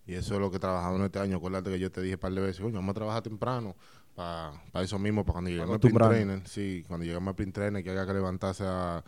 Y 0.07 0.15
eso 0.15 0.35
es 0.35 0.41
lo 0.41 0.51
que 0.51 0.59
en 0.59 1.03
este 1.03 1.19
año. 1.19 1.37
Acuérdate 1.37 1.71
que 1.71 1.79
yo 1.79 1.91
te 1.91 2.03
dije 2.03 2.15
un 2.15 2.21
par 2.21 2.33
de 2.33 2.41
veces, 2.41 2.61
oye, 2.61 2.75
vamos 2.75 2.91
a 2.91 2.95
trabajar 2.95 3.23
temprano 3.23 3.77
para 4.15 4.85
eso 4.85 4.99
mismo, 4.99 5.25
para 5.25 5.35
cuando 5.35 5.51
lleguemos 5.51 5.77
a 5.77 5.79
print 5.79 5.99
trainer, 5.99 6.47
sí, 6.47 6.85
cuando 6.87 7.05
lleguemos 7.05 7.33
a 7.33 7.37
print 7.37 7.55
trainer, 7.55 7.83
que 7.83 7.91
haya 7.91 8.07
que 8.07 8.13
levantarse 8.13 8.65
a, 8.67 9.03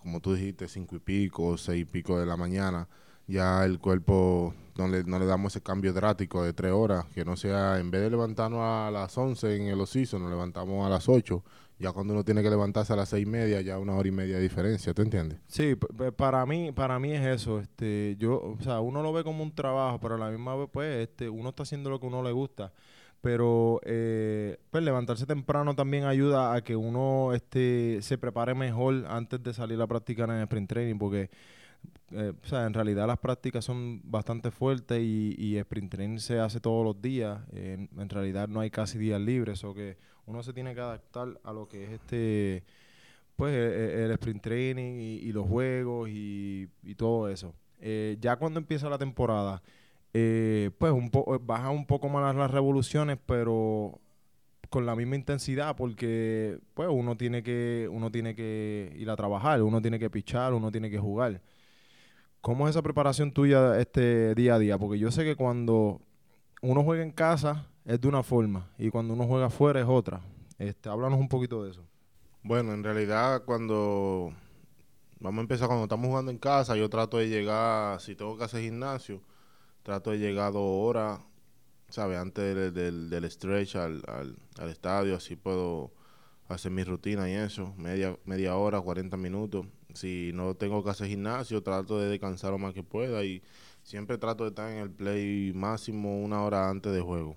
como 0.00 0.20
tú 0.20 0.34
dijiste, 0.34 0.68
cinco 0.68 0.96
y 0.96 0.98
pico, 0.98 1.56
seis 1.56 1.82
y 1.82 1.84
pico 1.84 2.18
de 2.18 2.26
la 2.26 2.36
mañana, 2.36 2.86
ya 3.26 3.64
el 3.64 3.78
cuerpo 3.78 4.54
no 4.76 4.86
le, 4.88 5.02
no 5.04 5.18
le 5.18 5.24
damos 5.24 5.52
ese 5.52 5.62
cambio 5.62 5.92
drástico 5.92 6.42
de 6.42 6.52
tres 6.52 6.72
horas, 6.72 7.06
que 7.14 7.24
no 7.24 7.36
sea, 7.36 7.78
en 7.78 7.90
vez 7.90 8.02
de 8.02 8.10
levantarnos 8.10 8.60
a 8.60 8.90
las 8.90 9.16
once 9.16 9.56
en 9.56 9.68
el 9.68 9.80
ociso, 9.80 10.18
nos 10.18 10.28
levantamos 10.28 10.86
a 10.86 10.90
las 10.90 11.08
ocho, 11.08 11.42
ya 11.78 11.92
cuando 11.92 12.12
uno 12.12 12.24
tiene 12.24 12.42
que 12.42 12.50
levantarse 12.50 12.92
a 12.92 12.96
las 12.96 13.08
seis 13.08 13.26
y 13.26 13.30
media, 13.30 13.60
ya 13.60 13.78
una 13.78 13.94
hora 13.94 14.08
y 14.08 14.12
media 14.12 14.36
de 14.36 14.42
diferencia, 14.42 14.94
¿te 14.94 15.02
entiendes? 15.02 15.38
Sí, 15.46 15.76
para 16.16 16.46
mí, 16.46 16.72
para 16.72 16.98
mí 16.98 17.12
es 17.12 17.26
eso, 17.26 17.60
este, 17.60 18.16
yo, 18.18 18.40
o 18.40 18.62
sea, 18.62 18.80
uno 18.80 19.02
lo 19.02 19.12
ve 19.12 19.24
como 19.24 19.42
un 19.42 19.54
trabajo, 19.54 19.98
pero 20.00 20.14
a 20.14 20.18
la 20.18 20.30
misma 20.30 20.56
vez, 20.56 20.68
pues, 20.72 21.08
este, 21.08 21.28
uno 21.28 21.50
está 21.50 21.64
haciendo 21.64 21.90
lo 21.90 22.00
que 22.00 22.06
uno 22.06 22.22
le 22.22 22.32
gusta 22.32 22.72
pero 23.24 23.80
eh, 23.86 24.58
pues 24.70 24.84
levantarse 24.84 25.24
temprano 25.24 25.74
también 25.74 26.04
ayuda 26.04 26.52
a 26.52 26.62
que 26.62 26.76
uno 26.76 27.32
este, 27.32 28.00
se 28.02 28.18
prepare 28.18 28.54
mejor 28.54 29.06
antes 29.08 29.42
de 29.42 29.54
salir 29.54 29.80
a 29.80 29.86
practicar 29.86 30.28
en 30.28 30.36
el 30.36 30.42
sprint 30.42 30.68
training, 30.68 30.98
porque 30.98 31.30
eh, 32.12 32.32
o 32.42 32.46
sea, 32.46 32.66
en 32.66 32.74
realidad 32.74 33.06
las 33.06 33.18
prácticas 33.18 33.64
son 33.64 34.00
bastante 34.04 34.50
fuertes 34.50 35.00
y, 35.02 35.34
y 35.38 35.56
sprint 35.58 35.92
training 35.92 36.18
se 36.18 36.38
hace 36.38 36.60
todos 36.60 36.84
los 36.84 37.00
días. 37.00 37.40
en 37.52 38.08
realidad 38.08 38.48
no 38.48 38.60
hay 38.60 38.70
casi 38.70 38.98
días 38.98 39.20
libres, 39.20 39.64
o 39.64 39.74
que 39.74 39.96
uno 40.26 40.42
se 40.42 40.52
tiene 40.52 40.74
que 40.74 40.80
adaptar 40.80 41.40
a 41.44 41.52
lo 41.52 41.68
que 41.68 41.84
es 41.84 41.90
este 41.90 42.64
pues 43.36 43.52
e, 43.52 44.00
e, 44.00 44.04
el, 44.04 44.12
sprint 44.12 44.42
training 44.42 44.98
y, 45.00 45.32
los 45.32 45.46
juegos 45.48 46.08
y, 46.08 46.68
y 46.82 46.94
todo 46.94 47.28
eso. 47.28 47.54
Eh, 47.80 48.16
ya 48.20 48.36
cuando 48.36 48.60
empieza 48.60 48.88
la 48.88 48.98
temporada, 48.98 49.62
eh, 50.12 50.70
pues 50.78 50.92
un 50.92 51.10
poco 51.10 51.38
baja 51.40 51.70
un 51.70 51.86
poco 51.86 52.08
más 52.08 52.34
las 52.34 52.50
revoluciones, 52.50 53.18
pero 53.26 54.00
con 54.70 54.86
la 54.86 54.96
misma 54.96 55.16
intensidad 55.16 55.76
porque 55.76 56.58
pues 56.74 56.88
uno 56.90 57.16
tiene 57.16 57.42
que 57.42 57.88
uno 57.92 58.10
tiene 58.10 58.34
que 58.34 58.92
ir 58.96 59.10
a 59.10 59.16
trabajar, 59.16 59.62
uno 59.62 59.82
tiene 59.82 59.98
que 59.98 60.10
pichar, 60.10 60.54
uno 60.54 60.70
tiene 60.70 60.90
que 60.90 60.98
jugar. 60.98 61.40
¿Cómo 62.44 62.68
es 62.68 62.72
esa 62.72 62.82
preparación 62.82 63.32
tuya 63.32 63.80
este 63.80 64.34
día 64.34 64.56
a 64.56 64.58
día? 64.58 64.76
Porque 64.76 64.98
yo 64.98 65.10
sé 65.10 65.24
que 65.24 65.34
cuando 65.34 66.02
uno 66.60 66.84
juega 66.84 67.02
en 67.02 67.10
casa 67.10 67.70
es 67.86 67.98
de 67.98 68.06
una 68.06 68.22
forma 68.22 68.68
y 68.76 68.90
cuando 68.90 69.14
uno 69.14 69.26
juega 69.26 69.46
afuera 69.46 69.80
es 69.80 69.86
otra. 69.88 70.20
Este, 70.58 70.90
háblanos 70.90 71.18
un 71.18 71.30
poquito 71.30 71.64
de 71.64 71.70
eso. 71.70 71.86
Bueno, 72.42 72.74
en 72.74 72.84
realidad 72.84 73.44
cuando 73.46 74.34
vamos 75.20 75.38
a 75.38 75.40
empezar 75.40 75.68
cuando 75.68 75.84
estamos 75.84 76.06
jugando 76.06 76.30
en 76.30 76.36
casa, 76.36 76.76
yo 76.76 76.90
trato 76.90 77.16
de 77.16 77.30
llegar, 77.30 77.98
si 78.02 78.14
tengo 78.14 78.36
que 78.36 78.44
hacer 78.44 78.60
gimnasio, 78.60 79.22
trato 79.82 80.10
de 80.10 80.18
llegar 80.18 80.52
dos 80.52 80.66
horas, 80.66 81.20
¿sabes? 81.88 82.18
Antes 82.18 82.74
del, 82.74 83.30
stretch 83.30 83.76
al, 83.76 84.02
al, 84.58 84.68
estadio, 84.68 85.16
así 85.16 85.34
puedo 85.34 85.92
hacer 86.48 86.70
mi 86.70 86.84
rutina 86.84 87.26
y 87.26 87.32
eso, 87.32 87.72
media, 87.78 88.14
media 88.26 88.54
hora, 88.56 88.82
40 88.82 89.16
minutos. 89.16 89.64
Si 89.94 90.32
no 90.34 90.54
tengo 90.54 90.82
que 90.84 90.90
hacer 90.90 91.08
gimnasio, 91.08 91.62
trato 91.62 91.98
de 91.98 92.08
descansar 92.08 92.50
lo 92.50 92.58
más 92.58 92.74
que 92.74 92.82
pueda 92.82 93.24
y 93.24 93.42
siempre 93.82 94.18
trato 94.18 94.44
de 94.44 94.50
estar 94.50 94.70
en 94.70 94.78
el 94.78 94.90
play 94.90 95.52
máximo 95.54 96.20
una 96.22 96.42
hora 96.42 96.68
antes 96.68 96.92
del 96.92 97.02
juego. 97.02 97.36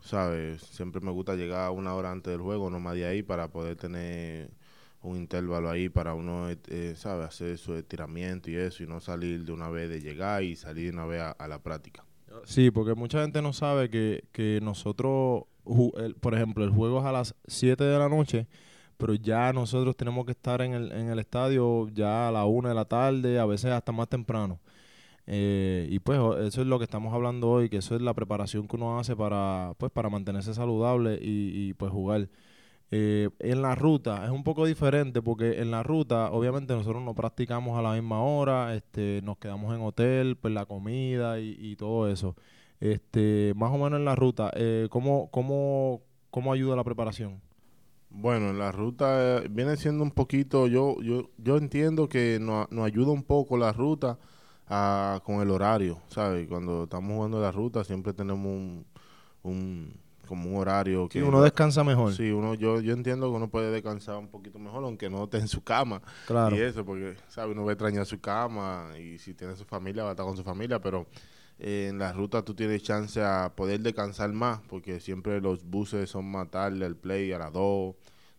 ¿Sabes? 0.00 0.62
Siempre 0.62 1.00
me 1.00 1.10
gusta 1.10 1.34
llegar 1.34 1.70
una 1.70 1.94
hora 1.94 2.10
antes 2.10 2.32
del 2.32 2.40
juego, 2.40 2.70
no 2.70 2.80
más 2.80 2.94
de 2.94 3.06
ahí, 3.06 3.22
para 3.22 3.48
poder 3.48 3.76
tener 3.76 4.50
un 5.02 5.16
intervalo 5.16 5.70
ahí 5.70 5.88
para 5.88 6.14
uno, 6.14 6.48
eh, 6.50 6.94
¿sabes? 6.96 7.28
Hacer 7.28 7.58
su 7.58 7.74
estiramiento 7.74 8.50
y 8.50 8.56
eso, 8.56 8.82
y 8.82 8.86
no 8.86 9.00
salir 9.00 9.44
de 9.44 9.52
una 9.52 9.68
vez 9.68 9.88
de 9.88 10.00
llegar 10.00 10.42
y 10.42 10.56
salir 10.56 10.86
de 10.86 10.92
una 10.92 11.06
vez 11.06 11.22
a, 11.38 11.48
la 11.48 11.62
práctica. 11.62 12.04
Sí, 12.44 12.70
porque 12.70 12.94
mucha 12.94 13.22
gente 13.22 13.42
no 13.42 13.52
sabe 13.52 13.90
que, 13.90 14.24
que 14.32 14.60
nosotros, 14.62 15.44
por 16.20 16.34
ejemplo, 16.34 16.64
el 16.64 16.70
juego 16.70 17.00
es 17.00 17.04
a 17.06 17.12
las 17.12 17.34
7 17.46 17.82
de 17.82 17.98
la 17.98 18.08
noche, 18.08 18.46
pero 19.00 19.14
ya 19.14 19.52
nosotros 19.52 19.96
tenemos 19.96 20.24
que 20.26 20.32
estar 20.32 20.62
en 20.62 20.74
el, 20.74 20.92
en 20.92 21.08
el 21.10 21.18
estadio 21.18 21.88
ya 21.88 22.28
a 22.28 22.32
la 22.32 22.44
1 22.44 22.68
de 22.68 22.74
la 22.74 22.84
tarde, 22.84 23.38
a 23.40 23.46
veces 23.46 23.72
hasta 23.72 23.92
más 23.92 24.08
temprano. 24.08 24.60
Eh, 25.26 25.88
y 25.90 25.98
pues 26.00 26.18
eso 26.40 26.62
es 26.62 26.66
lo 26.66 26.78
que 26.78 26.84
estamos 26.84 27.14
hablando 27.14 27.50
hoy, 27.50 27.68
que 27.68 27.78
eso 27.78 27.94
es 27.96 28.02
la 28.02 28.14
preparación 28.14 28.66
que 28.68 28.76
uno 28.76 28.98
hace 28.98 29.16
para, 29.16 29.74
pues, 29.78 29.92
para 29.92 30.10
mantenerse 30.10 30.54
saludable 30.54 31.18
y, 31.22 31.68
y 31.70 31.74
pues 31.74 31.92
jugar. 31.92 32.28
Eh, 32.92 33.30
en 33.38 33.62
la 33.62 33.76
ruta 33.76 34.24
es 34.24 34.30
un 34.32 34.42
poco 34.42 34.66
diferente 34.66 35.22
porque 35.22 35.60
en 35.60 35.70
la 35.70 35.84
ruta 35.84 36.32
obviamente 36.32 36.74
nosotros 36.74 37.00
no 37.02 37.14
practicamos 37.14 37.78
a 37.78 37.82
la 37.82 37.92
misma 37.92 38.20
hora, 38.22 38.74
este, 38.74 39.20
nos 39.22 39.38
quedamos 39.38 39.72
en 39.76 39.82
hotel, 39.82 40.36
pues 40.36 40.52
la 40.52 40.66
comida 40.66 41.38
y, 41.40 41.76
todo 41.76 42.10
eso. 42.10 42.34
Este, 42.80 43.52
más 43.56 43.70
o 43.72 43.74
menos 43.74 43.98
en 43.98 44.04
la 44.04 44.16
ruta, 44.16 44.50
eh, 44.56 44.88
¿cómo, 44.90 45.30
cómo, 45.30 46.02
cómo 46.30 46.52
ayuda 46.52 46.76
la 46.76 46.84
preparación? 46.84 47.40
Bueno, 48.10 48.50
en 48.50 48.58
la 48.58 48.72
ruta 48.72 49.38
eh, 49.38 49.48
viene 49.48 49.76
siendo 49.76 50.02
un 50.02 50.10
poquito, 50.10 50.66
yo, 50.66 51.00
yo, 51.00 51.30
yo 51.38 51.56
entiendo 51.56 52.08
que 52.08 52.38
nos, 52.40 52.70
nos 52.70 52.84
ayuda 52.84 53.12
un 53.12 53.22
poco 53.22 53.56
la 53.56 53.72
ruta 53.72 54.18
con 55.24 55.40
el 55.40 55.50
horario, 55.50 55.98
¿sabes? 56.08 56.46
Cuando 56.46 56.84
estamos 56.84 57.12
jugando 57.12 57.40
la 57.40 57.50
ruta 57.50 57.82
siempre 57.82 58.12
tenemos 58.12 58.46
un, 58.46 58.86
un 59.42 59.92
como 60.28 60.48
un 60.48 60.58
horario 60.58 61.08
que 61.08 61.20
uno 61.24 61.42
descansa 61.42 61.82
mejor. 61.82 62.14
Sí, 62.14 62.30
uno 62.30 62.54
yo 62.54 62.80
yo 62.80 62.92
entiendo 62.92 63.28
que 63.28 63.36
uno 63.36 63.48
puede 63.48 63.72
descansar 63.72 64.16
un 64.16 64.28
poquito 64.28 64.60
mejor 64.60 64.84
aunque 64.84 65.10
no 65.10 65.24
esté 65.24 65.38
en 65.38 65.48
su 65.48 65.64
cama. 65.64 66.00
Claro. 66.28 66.54
Y 66.54 66.60
eso 66.60 66.84
porque 66.84 67.16
sabe 67.26 67.50
uno 67.50 67.64
va 67.64 67.72
a 67.72 67.74
extrañar 67.74 68.06
su 68.06 68.20
cama 68.20 68.90
y 68.96 69.18
si 69.18 69.34
tiene 69.34 69.56
su 69.56 69.64
familia 69.64 70.04
va 70.04 70.10
a 70.10 70.12
estar 70.12 70.24
con 70.24 70.36
su 70.36 70.44
familia, 70.44 70.78
pero 70.78 71.04
en 71.60 71.98
la 71.98 72.12
ruta 72.12 72.42
tú 72.42 72.54
tienes 72.54 72.82
chance 72.82 73.22
a 73.22 73.52
poder 73.54 73.80
descansar 73.80 74.32
más 74.32 74.60
porque 74.68 74.98
siempre 75.00 75.40
los 75.40 75.64
buses 75.64 76.08
son 76.08 76.30
más 76.30 76.50
tarde 76.50 76.86
el 76.86 76.96
play 76.96 77.32
a 77.32 77.38
las 77.38 77.52
dos, 77.52 77.94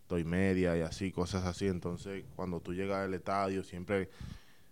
dos 0.08 0.20
y 0.20 0.24
media 0.24 0.76
y 0.76 0.80
así 0.80 1.12
cosas 1.12 1.44
así. 1.44 1.68
Entonces 1.68 2.24
cuando 2.36 2.60
tú 2.60 2.74
llegas 2.74 3.04
al 3.04 3.14
estadio 3.14 3.62
siempre 3.62 4.10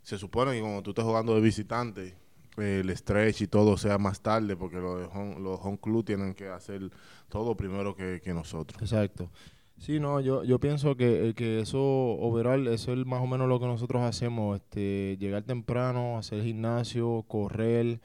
se 0.02 0.18
supone 0.18 0.52
que 0.52 0.60
cuando 0.60 0.82
tú 0.82 0.90
estás 0.90 1.04
jugando 1.04 1.34
de 1.34 1.40
visitante, 1.40 2.16
el 2.56 2.94
stretch 2.96 3.42
y 3.42 3.46
todo 3.46 3.76
sea 3.76 3.98
más 3.98 4.20
tarde, 4.20 4.56
porque 4.56 4.76
los 4.76 5.08
home, 5.14 5.38
los 5.40 5.58
home 5.62 5.78
club 5.78 6.04
tienen 6.04 6.34
que 6.34 6.48
hacer 6.48 6.90
todo 7.28 7.56
primero 7.56 7.94
que, 7.94 8.20
nosotros. 8.34 8.80
Exacto. 8.82 9.30
Sí, 9.78 9.98
no, 9.98 10.20
yo, 10.20 10.44
yo 10.44 10.58
pienso 10.58 10.94
que, 10.96 11.30
eh, 11.30 11.34
que 11.34 11.60
eso, 11.60 11.80
overall, 11.80 12.68
eso 12.68 12.92
es 12.92 13.06
más 13.06 13.22
o 13.22 13.26
menos 13.26 13.48
lo 13.48 13.58
que 13.58 13.66
nosotros 13.66 14.02
hacemos, 14.02 14.56
este, 14.56 15.16
llegar 15.18 15.44
temprano, 15.44 16.18
hacer 16.18 16.42
gimnasio, 16.42 17.24
correr, 17.26 18.00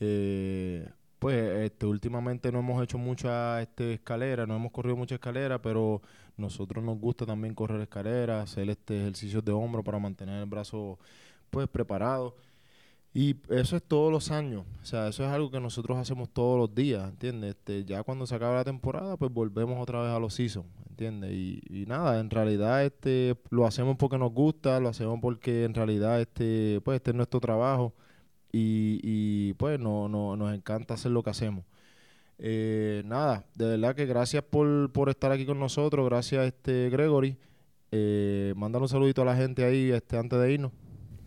eh, 0.00 0.88
pues 1.20 1.36
este, 1.66 1.86
últimamente 1.86 2.50
no 2.50 2.60
hemos 2.60 2.82
hecho 2.82 2.98
mucha 2.98 3.60
este, 3.62 3.94
escalera, 3.94 4.46
no 4.46 4.56
hemos 4.56 4.72
corrido 4.72 4.96
mucha 4.96 5.16
escalera, 5.16 5.60
pero 5.60 6.00
nosotros 6.38 6.82
nos 6.82 6.98
gusta 6.98 7.26
también 7.26 7.54
correr 7.54 7.82
escalera, 7.82 8.40
hacer 8.42 8.70
este 8.70 8.98
ejercicios 8.98 9.44
de 9.44 9.52
hombro 9.52 9.84
para 9.84 9.98
mantener 9.98 10.42
el 10.42 10.48
brazo 10.48 10.98
pues 11.50 11.68
preparado. 11.68 12.36
Y 13.12 13.36
eso 13.48 13.76
es 13.76 13.82
todos 13.82 14.12
los 14.12 14.30
años, 14.30 14.64
o 14.82 14.84
sea, 14.84 15.08
eso 15.08 15.24
es 15.24 15.30
algo 15.30 15.50
que 15.50 15.58
nosotros 15.60 15.98
hacemos 15.98 16.30
todos 16.30 16.56
los 16.56 16.74
días, 16.74 17.08
¿entiendes? 17.10 17.50
Este, 17.50 17.84
ya 17.84 18.04
cuando 18.04 18.24
se 18.24 18.36
acaba 18.36 18.54
la 18.54 18.64
temporada, 18.64 19.16
pues 19.16 19.32
volvemos 19.32 19.82
otra 19.82 20.00
vez 20.00 20.12
a 20.12 20.20
los 20.20 20.34
seasons, 20.34 20.68
¿entiendes? 20.88 21.32
Y, 21.32 21.60
y, 21.68 21.86
nada, 21.86 22.20
en 22.20 22.30
realidad 22.30 22.84
este 22.84 23.36
lo 23.50 23.66
hacemos 23.66 23.96
porque 23.96 24.16
nos 24.16 24.32
gusta, 24.32 24.78
lo 24.78 24.88
hacemos 24.88 25.18
porque 25.20 25.64
en 25.64 25.74
realidad 25.74 26.20
este 26.20 26.80
pues 26.84 26.96
este 26.96 27.10
es 27.10 27.16
nuestro 27.16 27.40
trabajo 27.40 27.94
y, 28.52 29.52
pues 29.54 29.78
no, 29.78 30.08
no, 30.08 30.36
nos 30.36 30.54
encanta 30.54 30.94
hacer 30.94 31.12
lo 31.12 31.22
que 31.22 31.30
hacemos. 31.30 31.64
Eh, 32.38 33.02
nada, 33.04 33.44
de 33.54 33.66
verdad 33.66 33.94
que 33.94 34.06
gracias 34.06 34.42
por, 34.42 34.90
por 34.92 35.08
estar 35.10 35.30
aquí 35.30 35.44
con 35.44 35.58
nosotros, 35.58 36.06
gracias 36.08 36.46
este 36.46 36.88
Gregory. 36.90 37.36
Eh, 37.92 38.54
mándale 38.56 38.84
un 38.84 38.88
saludito 38.88 39.22
a 39.22 39.24
la 39.24 39.36
gente 39.36 39.64
ahí 39.64 39.90
este 39.90 40.16
antes 40.16 40.38
de 40.38 40.52
irnos. 40.52 40.72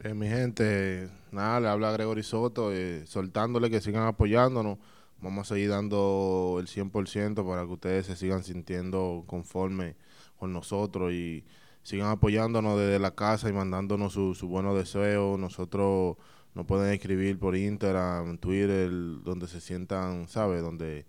Eh, 0.03 0.13
mi 0.13 0.27
gente, 0.27 1.09
nada, 1.31 1.59
le 1.59 1.67
habla 1.67 1.91
Gregory 1.91 2.23
Soto, 2.23 2.73
eh, 2.73 3.03
soltándole 3.05 3.69
que 3.69 3.81
sigan 3.81 4.07
apoyándonos. 4.07 4.77
Vamos 5.21 5.49
a 5.49 5.55
seguir 5.55 5.69
dando 5.69 6.57
el 6.59 6.67
100% 6.67 7.47
para 7.47 7.65
que 7.65 7.71
ustedes 7.71 8.05
se 8.07 8.15
sigan 8.15 8.43
sintiendo 8.43 9.23
conforme 9.27 9.95
con 10.37 10.51
nosotros 10.51 11.13
y 11.13 11.45
sigan 11.83 12.09
apoyándonos 12.09 12.77
desde 12.77 12.99
la 12.99 13.11
casa 13.11 13.47
y 13.47 13.53
mandándonos 13.53 14.13
sus 14.13 14.37
su 14.37 14.47
buenos 14.47 14.75
deseos. 14.75 15.39
Nosotros 15.39 16.17
nos 16.55 16.65
pueden 16.65 16.93
escribir 16.93 17.39
por 17.39 17.55
Instagram, 17.55 18.37
Twitter, 18.37 18.89
donde 19.23 19.47
se 19.47 19.59
sientan, 19.61 20.27
¿sabes? 20.27 20.61
Donde, 20.61 21.05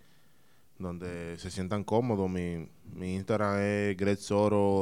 donde 0.79 1.37
se 1.39 1.51
sientan 1.51 1.85
cómodos. 1.85 2.31
Mi, 2.31 2.69
mi 2.93 3.15
Instagram 3.15 3.59
es 3.61 3.97
Greg 3.97 4.19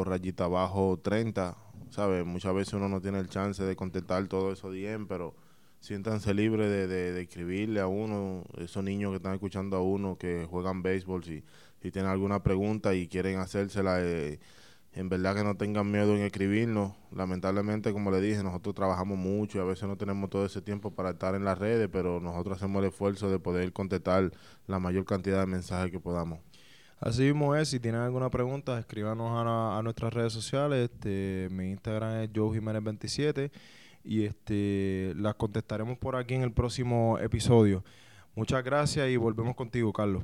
rayita 0.04 0.44
abajo 0.44 1.00
30 1.02 1.56
¿sabes? 1.92 2.24
Muchas 2.24 2.54
veces 2.54 2.74
uno 2.74 2.88
no 2.88 3.00
tiene 3.00 3.18
el 3.18 3.28
chance 3.28 3.62
de 3.62 3.76
contestar 3.76 4.26
todo 4.26 4.52
eso 4.52 4.70
bien, 4.70 5.06
pero 5.06 5.34
siéntanse 5.80 6.32
libres 6.32 6.68
de, 6.70 6.86
de, 6.86 7.20
escribirle 7.20 7.80
a 7.80 7.86
uno, 7.86 8.44
esos 8.58 8.82
niños 8.82 9.10
que 9.10 9.16
están 9.16 9.34
escuchando 9.34 9.76
a 9.76 9.82
uno 9.82 10.16
que 10.16 10.46
juegan 10.48 10.82
béisbol, 10.82 11.22
si, 11.22 11.44
si 11.82 11.90
tienen 11.90 12.10
alguna 12.10 12.42
pregunta 12.42 12.94
y 12.94 13.08
quieren 13.08 13.38
hacérsela, 13.38 13.98
eh, 14.00 14.40
en 14.94 15.08
verdad 15.08 15.34
que 15.34 15.44
no 15.44 15.56
tengan 15.56 15.90
miedo 15.90 16.14
en 16.14 16.22
escribirnos. 16.22 16.92
Lamentablemente, 17.14 17.92
como 17.92 18.10
le 18.10 18.20
dije, 18.20 18.42
nosotros 18.42 18.74
trabajamos 18.74 19.18
mucho 19.18 19.58
y 19.58 19.60
a 19.60 19.64
veces 19.64 19.88
no 19.88 19.96
tenemos 19.96 20.28
todo 20.28 20.44
ese 20.44 20.60
tiempo 20.60 20.90
para 20.90 21.10
estar 21.10 21.34
en 21.34 21.44
las 21.44 21.58
redes, 21.58 21.88
pero 21.90 22.20
nosotros 22.20 22.58
hacemos 22.58 22.82
el 22.82 22.90
esfuerzo 22.90 23.30
de 23.30 23.38
poder 23.38 23.72
contestar 23.72 24.30
la 24.66 24.78
mayor 24.78 25.04
cantidad 25.04 25.40
de 25.40 25.46
mensajes 25.46 25.90
que 25.90 26.00
podamos. 26.00 26.40
Así 27.00 27.22
mismo 27.22 27.56
es, 27.56 27.68
si 27.68 27.80
tienen 27.80 28.00
alguna 28.02 28.30
pregunta, 28.30 28.78
escríbanos 28.78 29.30
a, 29.34 29.80
nuestras 29.82 30.12
redes 30.12 30.32
sociales. 30.32 30.90
Este, 30.90 31.48
mi 31.50 31.70
Instagram 31.70 32.20
es 32.20 32.30
Joe 32.34 32.60
27 32.60 33.50
y 34.04 34.24
este 34.24 35.12
las 35.16 35.34
contestaremos 35.34 35.98
por 35.98 36.16
aquí 36.16 36.34
en 36.34 36.42
el 36.42 36.52
próximo 36.52 37.18
episodio. 37.18 37.82
Muchas 38.34 38.62
gracias 38.62 39.08
y 39.08 39.16
volvemos 39.16 39.56
contigo, 39.56 39.92
Carlos. 39.92 40.22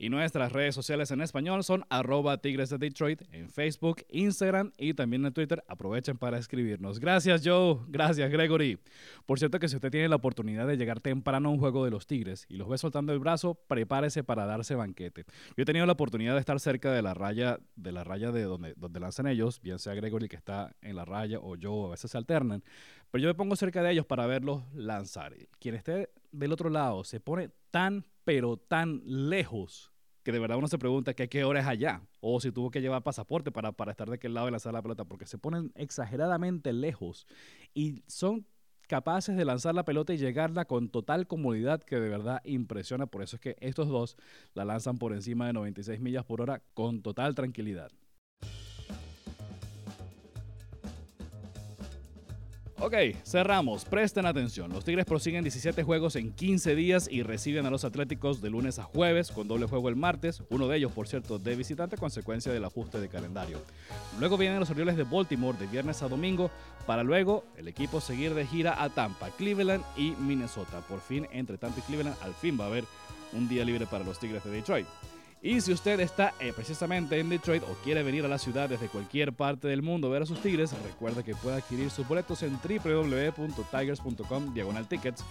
Y 0.00 0.10
nuestras 0.10 0.52
redes 0.52 0.76
sociales 0.76 1.10
en 1.10 1.20
español 1.20 1.64
son 1.64 1.84
arroba 1.90 2.38
Tigres 2.38 2.70
de 2.70 2.78
Detroit 2.78 3.22
en 3.32 3.50
Facebook, 3.50 4.04
Instagram 4.10 4.72
y 4.78 4.94
también 4.94 5.26
en 5.26 5.32
Twitter. 5.32 5.64
Aprovechen 5.66 6.16
para 6.16 6.38
escribirnos. 6.38 7.00
Gracias 7.00 7.42
Joe, 7.44 7.80
gracias 7.88 8.30
Gregory. 8.30 8.78
Por 9.26 9.40
cierto 9.40 9.58
que 9.58 9.68
si 9.68 9.74
usted 9.74 9.90
tiene 9.90 10.08
la 10.08 10.14
oportunidad 10.14 10.68
de 10.68 10.76
llegar 10.76 11.00
temprano 11.00 11.48
a 11.48 11.52
un 11.52 11.58
juego 11.58 11.84
de 11.84 11.90
los 11.90 12.06
Tigres 12.06 12.46
y 12.48 12.58
los 12.58 12.68
ve 12.68 12.78
soltando 12.78 13.12
el 13.12 13.18
brazo, 13.18 13.54
prepárese 13.66 14.22
para 14.22 14.46
darse 14.46 14.76
banquete. 14.76 15.24
Yo 15.56 15.62
he 15.62 15.64
tenido 15.64 15.84
la 15.84 15.94
oportunidad 15.94 16.34
de 16.34 16.40
estar 16.40 16.60
cerca 16.60 16.92
de 16.92 17.02
la 17.02 17.14
raya 17.14 17.58
de 17.74 17.90
la 17.90 18.04
raya 18.04 18.30
de 18.30 18.44
donde, 18.44 18.74
donde 18.76 19.00
lanzan 19.00 19.26
ellos, 19.26 19.60
bien 19.60 19.80
sea 19.80 19.94
Gregory 19.94 20.28
que 20.28 20.36
está 20.36 20.76
en 20.80 20.94
la 20.94 21.04
raya 21.04 21.40
o 21.40 21.56
yo 21.56 21.88
a 21.88 21.90
veces 21.90 22.12
se 22.12 22.18
alternan, 22.18 22.62
pero 23.10 23.22
yo 23.22 23.28
me 23.28 23.34
pongo 23.34 23.56
cerca 23.56 23.82
de 23.82 23.90
ellos 23.90 24.06
para 24.06 24.26
verlos 24.26 24.62
lanzar. 24.74 25.34
Quien 25.58 25.74
esté 25.74 26.10
del 26.30 26.52
otro 26.52 26.70
lado 26.70 27.04
se 27.04 27.20
pone 27.20 27.50
tan 27.70 28.04
pero 28.28 28.58
tan 28.58 29.00
lejos 29.06 29.90
que 30.22 30.32
de 30.32 30.38
verdad 30.38 30.58
uno 30.58 30.68
se 30.68 30.76
pregunta 30.76 31.14
qué 31.14 31.44
hora 31.44 31.60
es 31.60 31.66
allá, 31.66 32.02
o 32.20 32.38
si 32.42 32.52
tuvo 32.52 32.70
que 32.70 32.82
llevar 32.82 33.02
pasaporte 33.02 33.50
para, 33.50 33.72
para 33.72 33.92
estar 33.92 34.06
de 34.06 34.16
aquel 34.16 34.34
lado 34.34 34.48
y 34.48 34.50
lanzar 34.50 34.74
la 34.74 34.82
pelota, 34.82 35.06
porque 35.06 35.24
se 35.24 35.38
ponen 35.38 35.72
exageradamente 35.74 36.74
lejos 36.74 37.26
y 37.72 38.02
son 38.06 38.44
capaces 38.86 39.34
de 39.34 39.46
lanzar 39.46 39.74
la 39.74 39.86
pelota 39.86 40.12
y 40.12 40.18
llegarla 40.18 40.66
con 40.66 40.90
total 40.90 41.26
comodidad 41.26 41.82
que 41.82 41.98
de 41.98 42.10
verdad 42.10 42.42
impresiona. 42.44 43.06
Por 43.06 43.22
eso 43.22 43.36
es 43.36 43.40
que 43.40 43.56
estos 43.60 43.88
dos 43.88 44.18
la 44.52 44.66
lanzan 44.66 44.98
por 44.98 45.14
encima 45.14 45.46
de 45.46 45.54
96 45.54 45.98
millas 45.98 46.26
por 46.26 46.42
hora 46.42 46.62
con 46.74 47.00
total 47.00 47.34
tranquilidad. 47.34 47.90
Ok, 52.80 52.94
cerramos. 53.24 53.84
Presten 53.84 54.24
atención. 54.24 54.72
Los 54.72 54.84
Tigres 54.84 55.04
prosiguen 55.04 55.42
17 55.42 55.82
juegos 55.82 56.14
en 56.14 56.32
15 56.32 56.76
días 56.76 57.08
y 57.10 57.24
reciben 57.24 57.66
a 57.66 57.70
los 57.70 57.84
Atléticos 57.84 58.40
de 58.40 58.50
lunes 58.50 58.78
a 58.78 58.84
jueves 58.84 59.32
con 59.32 59.48
doble 59.48 59.66
juego 59.66 59.88
el 59.88 59.96
martes, 59.96 60.44
uno 60.48 60.68
de 60.68 60.76
ellos, 60.76 60.92
por 60.92 61.08
cierto, 61.08 61.40
de 61.40 61.56
visitante 61.56 61.96
consecuencia 61.96 62.52
del 62.52 62.64
ajuste 62.64 63.00
de 63.00 63.08
calendario. 63.08 63.60
Luego 64.20 64.38
vienen 64.38 64.60
los 64.60 64.70
Orioles 64.70 64.96
de 64.96 65.02
Baltimore 65.02 65.58
de 65.58 65.66
viernes 65.66 66.02
a 66.02 66.08
domingo 66.08 66.52
para 66.86 67.02
luego 67.02 67.44
el 67.56 67.66
equipo 67.66 68.00
seguir 68.00 68.32
de 68.34 68.46
gira 68.46 68.80
a 68.80 68.90
Tampa, 68.90 69.30
Cleveland 69.30 69.84
y 69.96 70.12
Minnesota. 70.12 70.80
Por 70.88 71.00
fin, 71.00 71.26
entre 71.32 71.58
Tampa 71.58 71.80
y 71.80 71.82
Cleveland, 71.82 72.16
al 72.22 72.34
fin 72.34 72.56
va 72.60 72.66
a 72.66 72.68
haber 72.68 72.84
un 73.32 73.48
día 73.48 73.64
libre 73.64 73.86
para 73.86 74.04
los 74.04 74.20
Tigres 74.20 74.44
de 74.44 74.52
Detroit. 74.52 74.86
Y 75.40 75.60
si 75.60 75.72
usted 75.72 76.00
está 76.00 76.34
eh, 76.40 76.52
precisamente 76.54 77.20
en 77.20 77.28
Detroit 77.28 77.62
o 77.62 77.76
quiere 77.84 78.02
venir 78.02 78.24
a 78.24 78.28
la 78.28 78.38
ciudad 78.38 78.68
desde 78.68 78.88
cualquier 78.88 79.32
parte 79.32 79.68
del 79.68 79.82
mundo 79.82 80.08
a 80.08 80.10
ver 80.10 80.22
a 80.22 80.26
sus 80.26 80.42
Tigres, 80.42 80.74
recuerda 80.82 81.22
que 81.22 81.36
puede 81.36 81.58
adquirir 81.58 81.90
sus 81.90 82.08
boletos 82.08 82.42
en 82.42 82.58
www.tigers.com 82.60 84.52
diagonal 84.52 84.88
tickets 84.88 85.24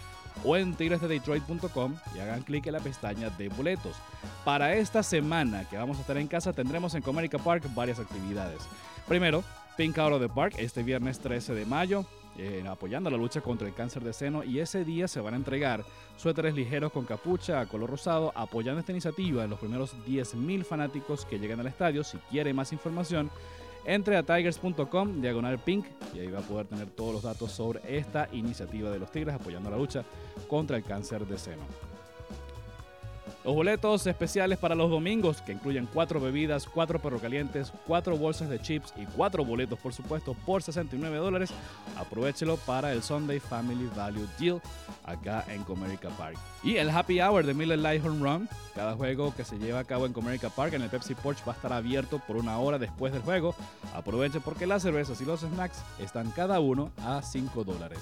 o 0.45 0.55
en 0.55 0.75
tigresdedetroit.com 0.75 1.95
y 2.15 2.19
hagan 2.19 2.43
clic 2.43 2.67
en 2.67 2.73
la 2.73 2.79
pestaña 2.79 3.29
de 3.31 3.49
boletos. 3.49 3.97
Para 4.45 4.75
esta 4.75 5.03
semana 5.03 5.67
que 5.69 5.75
vamos 5.77 5.97
a 5.97 6.01
estar 6.01 6.17
en 6.17 6.27
casa 6.27 6.53
tendremos 6.53 6.95
en 6.95 7.01
Comerica 7.01 7.37
Park 7.37 7.65
varias 7.75 7.99
actividades. 7.99 8.61
Primero, 9.07 9.43
Pink 9.75 9.97
Out 9.97 10.13
of 10.13 10.21
the 10.21 10.29
Park 10.29 10.55
este 10.57 10.83
viernes 10.83 11.19
13 11.19 11.53
de 11.53 11.65
mayo. 11.65 12.05
Eh, 12.39 12.63
apoyando 12.67 13.09
la 13.09 13.17
lucha 13.17 13.41
contra 13.41 13.67
el 13.67 13.73
cáncer 13.73 14.03
de 14.03 14.13
seno 14.13 14.43
y 14.43 14.59
ese 14.59 14.85
día 14.85 15.07
se 15.07 15.19
van 15.19 15.33
a 15.33 15.37
entregar 15.37 15.83
suéteres 16.17 16.53
ligeros 16.53 16.91
con 16.91 17.03
capucha 17.03 17.59
a 17.59 17.65
color 17.65 17.89
rosado 17.89 18.31
apoyando 18.35 18.79
esta 18.79 18.91
iniciativa 18.91 19.43
en 19.43 19.49
los 19.49 19.57
primeros 19.57 19.95
10.000 20.05 20.63
fanáticos 20.63 21.25
que 21.25 21.39
lleguen 21.39 21.59
al 21.59 21.67
estadio. 21.67 22.03
Si 22.03 22.19
quiere 22.29 22.53
más 22.53 22.71
información, 22.71 23.31
entre 23.85 24.17
a 24.17 24.23
tigers.com 24.23 25.19
diagonal 25.19 25.57
pink 25.57 25.85
y 26.13 26.19
ahí 26.19 26.27
va 26.27 26.39
a 26.39 26.43
poder 26.43 26.67
tener 26.67 26.89
todos 26.89 27.13
los 27.13 27.23
datos 27.23 27.51
sobre 27.51 27.81
esta 27.97 28.29
iniciativa 28.33 28.91
de 28.91 28.99
los 28.99 29.11
Tigres 29.11 29.33
apoyando 29.33 29.71
la 29.71 29.77
lucha 29.77 30.03
contra 30.47 30.77
el 30.77 30.83
cáncer 30.83 31.25
de 31.25 31.39
seno. 31.39 31.63
Los 33.47 33.55
boletos 33.55 34.05
especiales 34.05 34.57
para 34.57 34.75
los 34.75 34.89
domingos, 34.89 35.41
que 35.41 35.53
incluyen 35.53 35.87
cuatro 35.93 36.19
bebidas, 36.19 36.65
cuatro 36.67 36.99
perro 36.99 37.17
calientes, 37.17 37.71
cuatro 37.85 38.17
bolsas 38.17 38.49
de 38.49 38.59
chips 38.59 38.93
y 38.97 39.05
cuatro 39.05 39.45
boletos, 39.45 39.79
por 39.79 39.93
supuesto, 39.93 40.33
por 40.45 40.61
69 40.61 41.15
dólares. 41.15 41.51
Aprovechelo 41.95 42.57
para 42.57 42.91
el 42.91 43.01
Sunday 43.01 43.39
Family 43.39 43.89
Value 43.95 44.27
Deal 44.37 44.61
acá 45.05 45.45
en 45.47 45.63
Comerica 45.63 46.09
Park. 46.09 46.37
Y 46.61 46.75
el 46.75 46.89
Happy 46.89 47.21
Hour 47.21 47.45
de 47.45 47.53
Miller 47.53 47.79
Lite 47.79 48.05
Home 48.05 48.19
Run. 48.19 48.49
Cada 48.75 48.97
juego 48.97 49.33
que 49.33 49.45
se 49.45 49.57
lleva 49.57 49.79
a 49.79 49.85
cabo 49.85 50.05
en 50.05 50.11
Comerica 50.11 50.49
Park 50.49 50.73
en 50.73 50.81
el 50.81 50.89
Pepsi 50.89 51.15
Porch 51.15 51.37
va 51.47 51.53
a 51.53 51.55
estar 51.55 51.71
abierto 51.71 52.19
por 52.27 52.35
una 52.35 52.59
hora 52.59 52.77
después 52.77 53.13
del 53.13 53.21
juego. 53.21 53.55
Aproveche 53.95 54.41
porque 54.41 54.67
las 54.67 54.81
cervezas 54.81 55.21
y 55.21 55.25
los 55.25 55.39
snacks 55.39 55.81
están 55.99 56.31
cada 56.31 56.59
uno 56.59 56.91
a 56.97 57.21
5 57.21 57.63
dólares. 57.63 57.99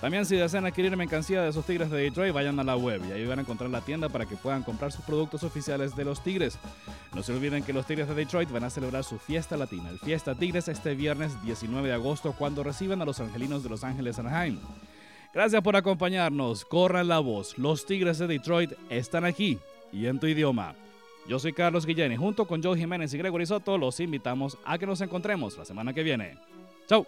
También 0.00 0.24
si 0.24 0.36
desean 0.36 0.64
adquirir 0.64 0.96
mercancía 0.96 1.42
de 1.42 1.50
esos 1.50 1.64
Tigres 1.66 1.90
de 1.90 1.98
Detroit, 1.98 2.32
vayan 2.32 2.58
a 2.58 2.64
la 2.64 2.76
web 2.76 3.02
y 3.08 3.12
ahí 3.12 3.26
van 3.26 3.38
a 3.38 3.42
encontrar 3.42 3.68
la 3.70 3.82
tienda 3.82 4.08
para 4.08 4.26
que 4.26 4.36
puedan 4.36 4.62
comprar 4.62 4.92
sus 4.92 5.04
productos 5.04 5.42
oficiales 5.42 5.94
de 5.94 6.04
los 6.04 6.22
Tigres. 6.22 6.58
No 7.14 7.22
se 7.22 7.32
olviden 7.32 7.62
que 7.62 7.72
los 7.72 7.86
Tigres 7.86 8.08
de 8.08 8.14
Detroit 8.14 8.50
van 8.50 8.64
a 8.64 8.70
celebrar 8.70 9.04
su 9.04 9.18
fiesta 9.18 9.56
latina, 9.56 9.90
el 9.90 9.98
Fiesta 9.98 10.34
Tigres, 10.34 10.68
este 10.68 10.94
viernes 10.94 11.42
19 11.42 11.88
de 11.88 11.94
agosto 11.94 12.32
cuando 12.32 12.62
reciban 12.62 13.02
a 13.02 13.04
los 13.04 13.20
angelinos 13.20 13.62
de 13.62 13.68
Los 13.68 13.84
Ángeles 13.84 14.18
Anaheim. 14.18 14.58
Gracias 15.34 15.62
por 15.62 15.76
acompañarnos, 15.76 16.64
corran 16.64 17.08
la 17.08 17.18
voz, 17.18 17.56
los 17.58 17.86
Tigres 17.86 18.18
de 18.18 18.26
Detroit 18.26 18.72
están 18.88 19.24
aquí 19.24 19.58
y 19.92 20.06
en 20.06 20.18
tu 20.18 20.26
idioma. 20.26 20.74
Yo 21.28 21.38
soy 21.38 21.52
Carlos 21.52 21.86
Guillén 21.86 22.12
y 22.12 22.16
junto 22.16 22.46
con 22.46 22.62
Joe 22.62 22.76
Jiménez 22.76 23.12
y 23.14 23.18
Gregory 23.18 23.46
Soto 23.46 23.78
los 23.78 24.00
invitamos 24.00 24.58
a 24.64 24.78
que 24.78 24.86
nos 24.86 25.00
encontremos 25.00 25.56
la 25.56 25.64
semana 25.64 25.92
que 25.92 26.02
viene. 26.02 26.36
¡Chao! 26.88 27.06